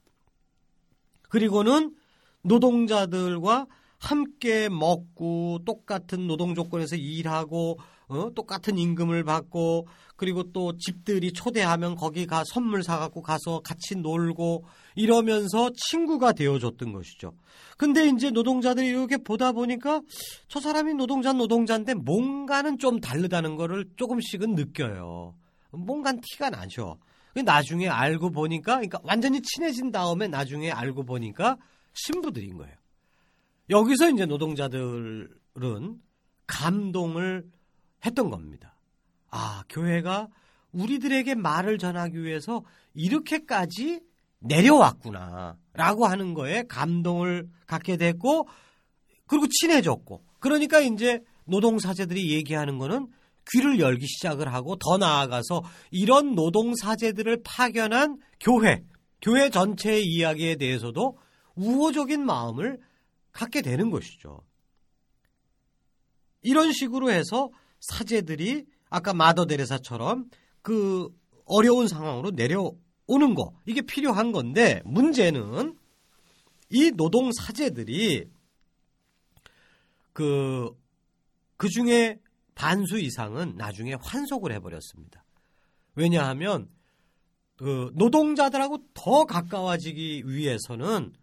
그리고는 1.29 1.95
노동자들과 2.41 3.67
함께 3.99 4.69
먹고 4.69 5.59
똑같은 5.65 6.27
노동 6.27 6.55
조건에서 6.55 6.95
일하고 6.95 7.79
어? 8.09 8.29
똑같은 8.33 8.77
임금을 8.77 9.23
받고 9.23 9.87
그리고 10.15 10.51
또 10.51 10.77
집들이 10.77 11.31
초대하면 11.33 11.95
거기 11.95 12.25
가 12.25 12.43
선물 12.45 12.83
사갖고 12.83 13.21
가서 13.21 13.59
같이 13.59 13.95
놀고 13.95 14.65
이러면서 14.95 15.69
친구가 15.75 16.33
되어줬던 16.33 16.93
것이죠. 16.93 17.33
근데 17.77 18.07
이제 18.07 18.31
노동자들이 18.31 18.87
이렇게 18.87 19.17
보다 19.17 19.51
보니까 19.51 20.01
저 20.47 20.59
사람이 20.59 20.95
노동자 20.95 21.33
노동자인데 21.33 21.93
뭔가는 21.95 22.77
좀 22.79 22.99
다르다는 22.99 23.55
거를 23.55 23.85
조금씩은 23.97 24.55
느껴요. 24.55 25.35
뭔가 25.71 26.13
티가 26.13 26.49
나죠. 26.49 26.97
나중에 27.45 27.87
알고 27.87 28.31
보니까 28.31 28.75
그러니까 28.75 28.99
완전히 29.03 29.41
친해진 29.41 29.91
다음에 29.91 30.27
나중에 30.27 30.71
알고 30.71 31.03
보니까 31.03 31.57
신부들인 31.93 32.57
거예요. 32.57 32.73
여기서 33.69 34.09
이제 34.09 34.25
노동자들은 34.25 35.29
감동을 36.47 37.43
했던 38.05 38.29
겁니다. 38.29 38.75
아, 39.29 39.63
교회가 39.69 40.29
우리들에게 40.71 41.35
말을 41.35 41.77
전하기 41.77 42.23
위해서 42.23 42.63
이렇게까지 42.93 44.01
내려왔구나. 44.39 45.57
라고 45.73 46.05
하는 46.05 46.33
거에 46.33 46.63
감동을 46.67 47.49
갖게 47.65 47.97
됐고, 47.97 48.47
그리고 49.25 49.47
친해졌고. 49.47 50.23
그러니까 50.39 50.79
이제 50.79 51.21
노동사제들이 51.45 52.31
얘기하는 52.33 52.77
거는 52.77 53.07
귀를 53.51 53.79
열기 53.79 54.05
시작을 54.05 54.53
하고 54.53 54.75
더 54.75 54.97
나아가서 54.97 55.63
이런 55.91 56.35
노동사제들을 56.35 57.41
파견한 57.43 58.19
교회, 58.39 58.83
교회 59.21 59.49
전체의 59.49 60.03
이야기에 60.05 60.55
대해서도 60.57 61.17
우호적인 61.55 62.25
마음을 62.25 62.79
갖게 63.31 63.61
되는 63.61 63.89
것이죠. 63.89 64.41
이런 66.41 66.71
식으로 66.71 67.09
해서 67.11 67.49
사제들이 67.79 68.65
아까 68.89 69.13
마더 69.13 69.45
데레사처럼 69.45 70.29
그 70.61 71.09
어려운 71.45 71.87
상황으로 71.87 72.31
내려오는 72.31 73.35
거 73.35 73.53
이게 73.65 73.81
필요한 73.81 74.31
건데 74.31 74.81
문제는 74.85 75.77
이 76.69 76.91
노동 76.91 77.31
사제들이 77.31 78.29
그, 80.13 80.71
그 81.57 81.69
중에 81.69 82.19
반수 82.55 82.99
이상은 82.99 83.55
나중에 83.55 83.93
환속을 84.01 84.51
해버렸습니다. 84.53 85.23
왜냐하면 85.95 86.69
그 87.55 87.91
노동자들하고 87.95 88.79
더 88.93 89.25
가까워지기 89.25 90.23
위해서는 90.25 91.13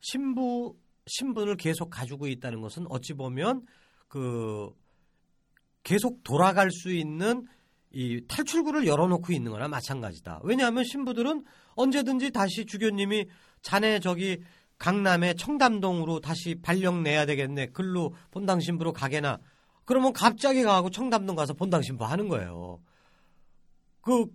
신부 0.00 0.76
신분을 1.06 1.56
계속 1.56 1.90
가지고 1.90 2.26
있다는 2.26 2.60
것은 2.60 2.86
어찌 2.88 3.14
보면 3.14 3.64
그 4.08 4.72
계속 5.86 6.24
돌아갈 6.24 6.72
수 6.72 6.92
있는 6.92 7.46
이 7.92 8.20
탈출구를 8.26 8.88
열어놓고 8.88 9.32
있는 9.32 9.52
거나 9.52 9.68
마찬가지다. 9.68 10.40
왜냐하면 10.42 10.82
신부들은 10.82 11.44
언제든지 11.76 12.32
다시 12.32 12.66
주교님이 12.66 13.26
자네 13.62 14.00
저기 14.00 14.40
강남의 14.78 15.36
청담동으로 15.36 16.18
다시 16.18 16.56
발령 16.60 17.04
내야 17.04 17.24
되겠네. 17.24 17.68
글로 17.68 18.14
본당 18.32 18.58
신부로 18.58 18.92
가게나. 18.92 19.38
그러면 19.84 20.12
갑자기 20.12 20.64
가고 20.64 20.90
청담동 20.90 21.36
가서 21.36 21.54
본당 21.54 21.82
신부 21.82 22.04
하는 22.04 22.28
거예요. 22.28 22.80
그 24.00 24.26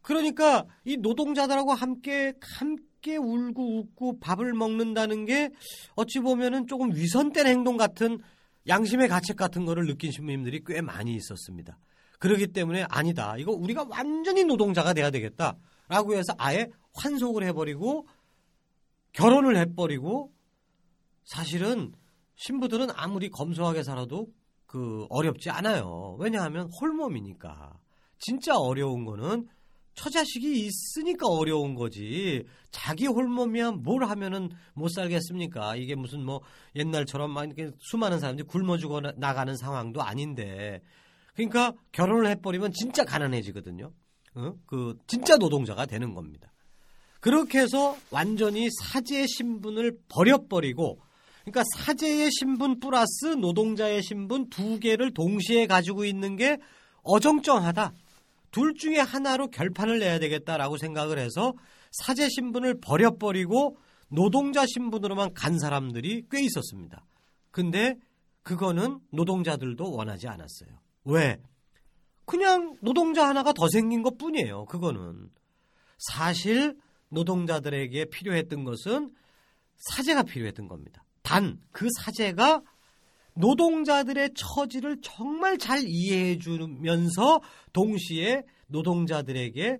그러니까 0.00 0.64
이 0.86 0.96
노동자들하고 0.96 1.74
함께 1.74 2.32
함께 2.40 3.18
울고 3.18 3.78
웃고 3.78 4.20
밥을 4.20 4.54
먹는다는 4.54 5.26
게 5.26 5.50
어찌 5.96 6.20
보면은 6.20 6.66
조금 6.66 6.94
위선된 6.94 7.46
행동 7.46 7.76
같은 7.76 8.20
양심의 8.68 9.08
가책 9.08 9.36
같은 9.36 9.64
거를 9.64 9.86
느낀 9.86 10.10
신부님들이 10.10 10.62
꽤 10.66 10.80
많이 10.80 11.14
있었습니다. 11.14 11.78
그러기 12.18 12.48
때문에 12.48 12.84
아니다. 12.88 13.36
이거 13.38 13.52
우리가 13.52 13.86
완전히 13.88 14.44
노동자가 14.44 14.92
돼야 14.92 15.10
되겠다 15.10 15.56
라고 15.88 16.14
해서 16.14 16.34
아예 16.38 16.68
환속을 16.94 17.44
해버리고 17.44 18.06
결혼을 19.12 19.56
해버리고 19.56 20.32
사실은 21.24 21.92
신부들은 22.36 22.88
아무리 22.94 23.30
검소하게 23.30 23.82
살아도 23.82 24.28
그 24.66 25.06
어렵지 25.08 25.50
않아요. 25.50 26.16
왜냐하면 26.18 26.68
홀몸이니까. 26.80 27.78
진짜 28.18 28.56
어려운 28.56 29.04
거는 29.04 29.48
처자식이 29.98 30.66
있으니까 30.66 31.26
어려운 31.26 31.74
거지. 31.74 32.44
자기 32.70 33.06
홀몸이야 33.06 33.72
뭘 33.72 34.04
하면은 34.04 34.48
못 34.74 34.88
살겠습니까? 34.90 35.74
이게 35.74 35.96
무슨 35.96 36.24
뭐 36.24 36.40
옛날처럼 36.76 37.32
막 37.32 37.44
이렇게 37.44 37.72
수많은 37.80 38.20
사람들이 38.20 38.46
굶어 38.46 38.78
죽어 38.78 39.00
나가는 39.16 39.56
상황도 39.56 40.00
아닌데. 40.00 40.80
그러니까 41.34 41.72
결혼을 41.90 42.28
해버리면 42.30 42.72
진짜 42.72 43.04
가난해지거든요. 43.04 43.92
어? 44.36 44.52
그 44.66 44.96
진짜 45.08 45.36
노동자가 45.36 45.84
되는 45.84 46.14
겁니다. 46.14 46.52
그렇게 47.20 47.58
해서 47.58 47.96
완전히 48.12 48.68
사제 48.70 49.26
신분을 49.26 49.98
버려버리고 50.08 51.00
그러니까 51.42 51.64
사제의 51.76 52.30
신분 52.30 52.78
플러스 52.78 53.26
노동자의 53.40 54.02
신분 54.04 54.48
두 54.48 54.78
개를 54.78 55.12
동시에 55.12 55.66
가지고 55.66 56.04
있는 56.04 56.36
게 56.36 56.58
어정쩡하다. 57.02 57.94
둘 58.50 58.74
중에 58.74 58.98
하나로 58.98 59.48
결판을 59.48 59.98
내야 59.98 60.18
되겠다라고 60.18 60.76
생각을 60.78 61.18
해서 61.18 61.54
사제 61.90 62.28
신분을 62.28 62.80
버려버리고 62.80 63.76
노동자 64.08 64.64
신분으로만 64.66 65.34
간 65.34 65.58
사람들이 65.58 66.26
꽤 66.30 66.42
있었습니다. 66.42 67.04
근데 67.50 67.96
그거는 68.42 69.00
노동자들도 69.12 69.92
원하지 69.92 70.28
않았어요. 70.28 70.70
왜? 71.04 71.38
그냥 72.24 72.76
노동자 72.82 73.26
하나가 73.28 73.52
더 73.52 73.68
생긴 73.68 74.02
것 74.02 74.16
뿐이에요. 74.18 74.66
그거는. 74.66 75.30
사실 75.98 76.76
노동자들에게 77.10 78.06
필요했던 78.06 78.64
것은 78.64 79.10
사제가 79.76 80.22
필요했던 80.24 80.68
겁니다. 80.68 81.04
단 81.22 81.60
그 81.72 81.88
사제가 81.98 82.62
노동자들의 83.38 84.30
처지를 84.34 84.98
정말 85.00 85.58
잘 85.58 85.82
이해해 85.84 86.38
주면서 86.38 87.40
동시에 87.72 88.42
노동자들에게 88.66 89.78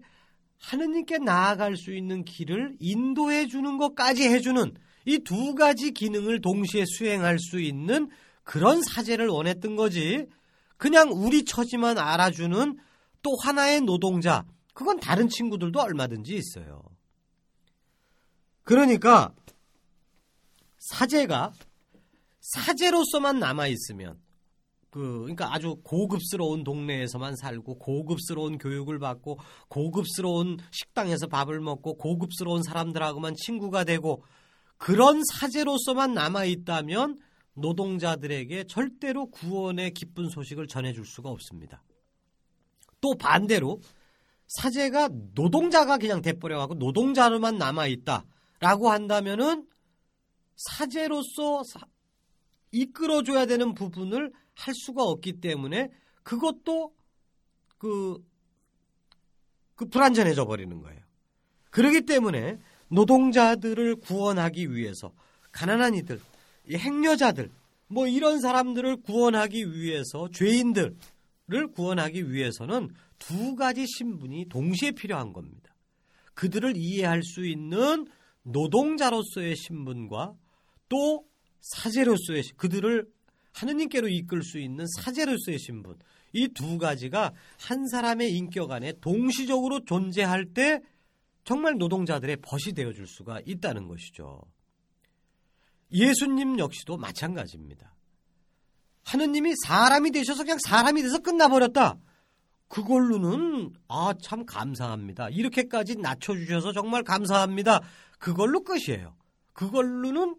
하느님께 0.60 1.18
나아갈 1.18 1.76
수 1.76 1.94
있는 1.94 2.24
길을 2.24 2.76
인도해 2.80 3.46
주는 3.46 3.76
것까지 3.76 4.28
해주는 4.28 4.74
이 5.06 5.18
두 5.18 5.54
가지 5.54 5.92
기능을 5.92 6.40
동시에 6.40 6.84
수행할 6.86 7.38
수 7.38 7.60
있는 7.60 8.10
그런 8.44 8.82
사제를 8.82 9.28
원했던 9.28 9.74
거지. 9.76 10.26
그냥 10.76 11.10
우리 11.12 11.44
처지만 11.44 11.98
알아주는 11.98 12.78
또 13.22 13.36
하나의 13.42 13.80
노동자. 13.80 14.44
그건 14.74 15.00
다른 15.00 15.28
친구들도 15.28 15.80
얼마든지 15.80 16.34
있어요. 16.34 16.82
그러니까 18.62 19.32
사제가 20.78 21.52
사제로서만 22.48 23.38
남아 23.38 23.66
있으면 23.66 24.18
그 24.90 25.20
그러니까 25.20 25.52
아주 25.54 25.76
고급스러운 25.84 26.64
동네에서만 26.64 27.36
살고 27.36 27.78
고급스러운 27.78 28.56
교육을 28.56 28.98
받고 28.98 29.38
고급스러운 29.68 30.58
식당에서 30.70 31.26
밥을 31.26 31.60
먹고 31.60 31.98
고급스러운 31.98 32.62
사람들하고만 32.62 33.34
친구가 33.36 33.84
되고 33.84 34.22
그런 34.78 35.22
사제로서만 35.34 36.14
남아 36.14 36.44
있다면 36.44 37.18
노동자들에게 37.52 38.64
절대로 38.64 39.26
구원의 39.26 39.92
기쁜 39.92 40.30
소식을 40.30 40.68
전해줄 40.68 41.04
수가 41.04 41.28
없습니다. 41.28 41.82
또 43.00 43.14
반대로 43.18 43.80
사제가 44.46 45.10
노동자가 45.34 45.98
그냥 45.98 46.22
돼버려갖고 46.22 46.74
노동자로만 46.76 47.58
남아 47.58 47.88
있다. 47.88 48.24
라고 48.60 48.90
한다면은 48.90 49.66
사제로서 50.56 51.62
사, 51.64 51.80
이끌어줘야 52.70 53.46
되는 53.46 53.74
부분을 53.74 54.32
할 54.54 54.74
수가 54.74 55.02
없기 55.02 55.40
때문에 55.40 55.90
그것도 56.22 56.92
그, 57.78 58.18
그 59.74 59.86
불안전해져 59.86 60.44
버리는 60.44 60.80
거예요. 60.80 61.00
그러기 61.70 62.02
때문에 62.02 62.58
노동자들을 62.88 63.96
구원하기 63.96 64.74
위해서 64.74 65.12
가난한 65.52 65.94
이들, 65.94 66.20
행여자들, 66.70 67.50
뭐 67.88 68.06
이런 68.06 68.40
사람들을 68.40 69.02
구원하기 69.02 69.72
위해서 69.72 70.28
죄인들을 70.32 70.94
구원하기 71.74 72.32
위해서는 72.32 72.90
두 73.18 73.54
가지 73.54 73.86
신분이 73.86 74.48
동시에 74.48 74.92
필요한 74.92 75.32
겁니다. 75.32 75.74
그들을 76.34 76.76
이해할 76.76 77.22
수 77.22 77.46
있는 77.46 78.06
노동자로서의 78.42 79.56
신분과 79.56 80.34
또 80.88 81.27
사제로서의 81.60 82.42
그들을 82.56 83.06
하느님께로 83.52 84.08
이끌 84.08 84.42
수 84.42 84.58
있는 84.58 84.84
사제로서의 84.96 85.58
신분 85.58 85.96
이 86.32 86.48
두 86.48 86.78
가지가 86.78 87.32
한 87.60 87.86
사람의 87.88 88.32
인격 88.36 88.70
안에 88.70 88.92
동시적으로 89.00 89.84
존재할 89.84 90.46
때 90.52 90.80
정말 91.44 91.76
노동자들의 91.78 92.36
벗이 92.42 92.74
되어 92.74 92.92
줄 92.92 93.06
수가 93.06 93.40
있다는 93.46 93.88
것이죠. 93.88 94.42
예수님 95.92 96.58
역시도 96.58 96.98
마찬가지입니다. 96.98 97.94
하느님이 99.04 99.54
사람이 99.64 100.10
되셔서 100.10 100.42
그냥 100.42 100.58
사람이 100.66 101.00
돼서 101.02 101.18
끝나버렸다. 101.20 101.96
그걸로는 102.68 103.72
아 103.88 104.12
참 104.20 104.44
감사합니다. 104.44 105.30
이렇게까지 105.30 105.96
낮춰주셔서 105.96 106.72
정말 106.72 107.02
감사합니다. 107.02 107.80
그걸로 108.18 108.62
끝이에요. 108.62 109.16
그걸로는 109.54 110.36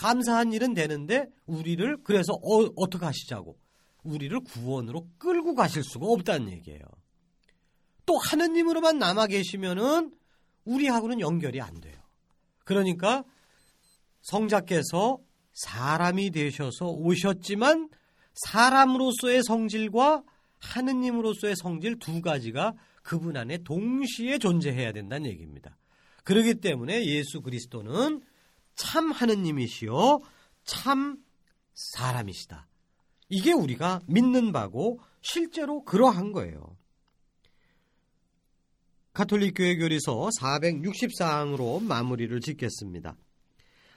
감사한 0.00 0.54
일은 0.54 0.72
되는데 0.72 1.26
우리를 1.44 1.98
그래서 2.04 2.32
어, 2.32 2.70
어떻게 2.76 3.04
하시자고 3.04 3.58
우리를 4.02 4.40
구원으로 4.40 5.06
끌고 5.18 5.54
가실 5.54 5.82
수가 5.84 6.06
없다는 6.06 6.50
얘기예요. 6.52 6.80
또 8.06 8.16
하느님으로만 8.16 8.98
남아 8.98 9.26
계시면은 9.26 10.10
우리하고는 10.64 11.20
연결이 11.20 11.60
안 11.60 11.80
돼요. 11.82 12.00
그러니까 12.64 13.24
성자께서 14.22 15.18
사람이 15.52 16.30
되셔서 16.30 16.86
오셨지만 16.86 17.90
사람으로서의 18.46 19.42
성질과 19.42 20.22
하느님으로서의 20.60 21.56
성질 21.56 21.98
두 21.98 22.22
가지가 22.22 22.72
그분 23.02 23.36
안에 23.36 23.58
동시에 23.64 24.38
존재해야 24.38 24.92
된다는 24.92 25.28
얘기입니다. 25.28 25.76
그렇기 26.24 26.54
때문에 26.54 27.04
예수 27.04 27.42
그리스도는 27.42 28.22
참 28.80 29.12
하느님이시요 29.12 30.20
참 30.64 31.18
사람이시다. 31.74 32.66
이게 33.28 33.52
우리가 33.52 34.00
믿는 34.06 34.52
바고 34.52 35.00
실제로 35.20 35.84
그러한 35.84 36.32
거예요. 36.32 36.76
가톨릭 39.12 39.54
교회 39.56 39.76
교리서 39.76 40.30
464항으로 40.40 41.82
마무리를 41.82 42.40
짓겠습니다. 42.40 43.16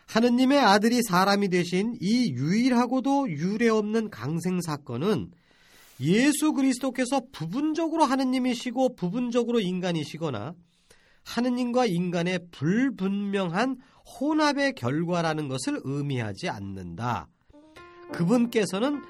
하느님의 0.08 0.60
아들이 0.60 1.02
사람이 1.02 1.48
되신 1.48 1.96
이 2.02 2.34
유일하고도 2.34 3.30
유례 3.30 3.70
없는 3.70 4.10
강생 4.10 4.60
사건은 4.60 5.32
예수 6.02 6.52
그리스도께서 6.52 7.22
부분적으로 7.32 8.04
하느님이시고 8.04 8.96
부분적으로 8.96 9.62
인간이시거나 9.62 10.56
하느님과 11.26 11.86
인간의 11.86 12.48
불분명한 12.52 13.78
혼합의 14.20 14.74
결과라는 14.76 15.48
것을 15.48 15.80
의미하지 15.84 16.50
않는다. 16.50 17.28
그분께서는 18.12 19.02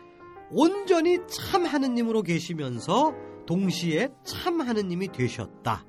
온전히 0.51 1.19
참 1.27 1.65
하느님으로 1.65 2.21
계시면서 2.21 3.13
동시에 3.45 4.09
참 4.23 4.61
하느님이 4.61 5.07
되셨다. 5.09 5.85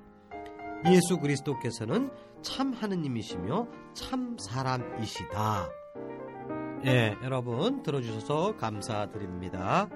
예수 0.91 1.19
그리스도께서는 1.19 2.11
참 2.43 2.73
하느님이시며 2.73 3.69
참 3.95 4.37
사람이시다. 4.39 5.69
예, 6.87 7.17
여러분 7.23 7.83
들어주셔서 7.83 8.57
감사드립니다. 8.57 9.89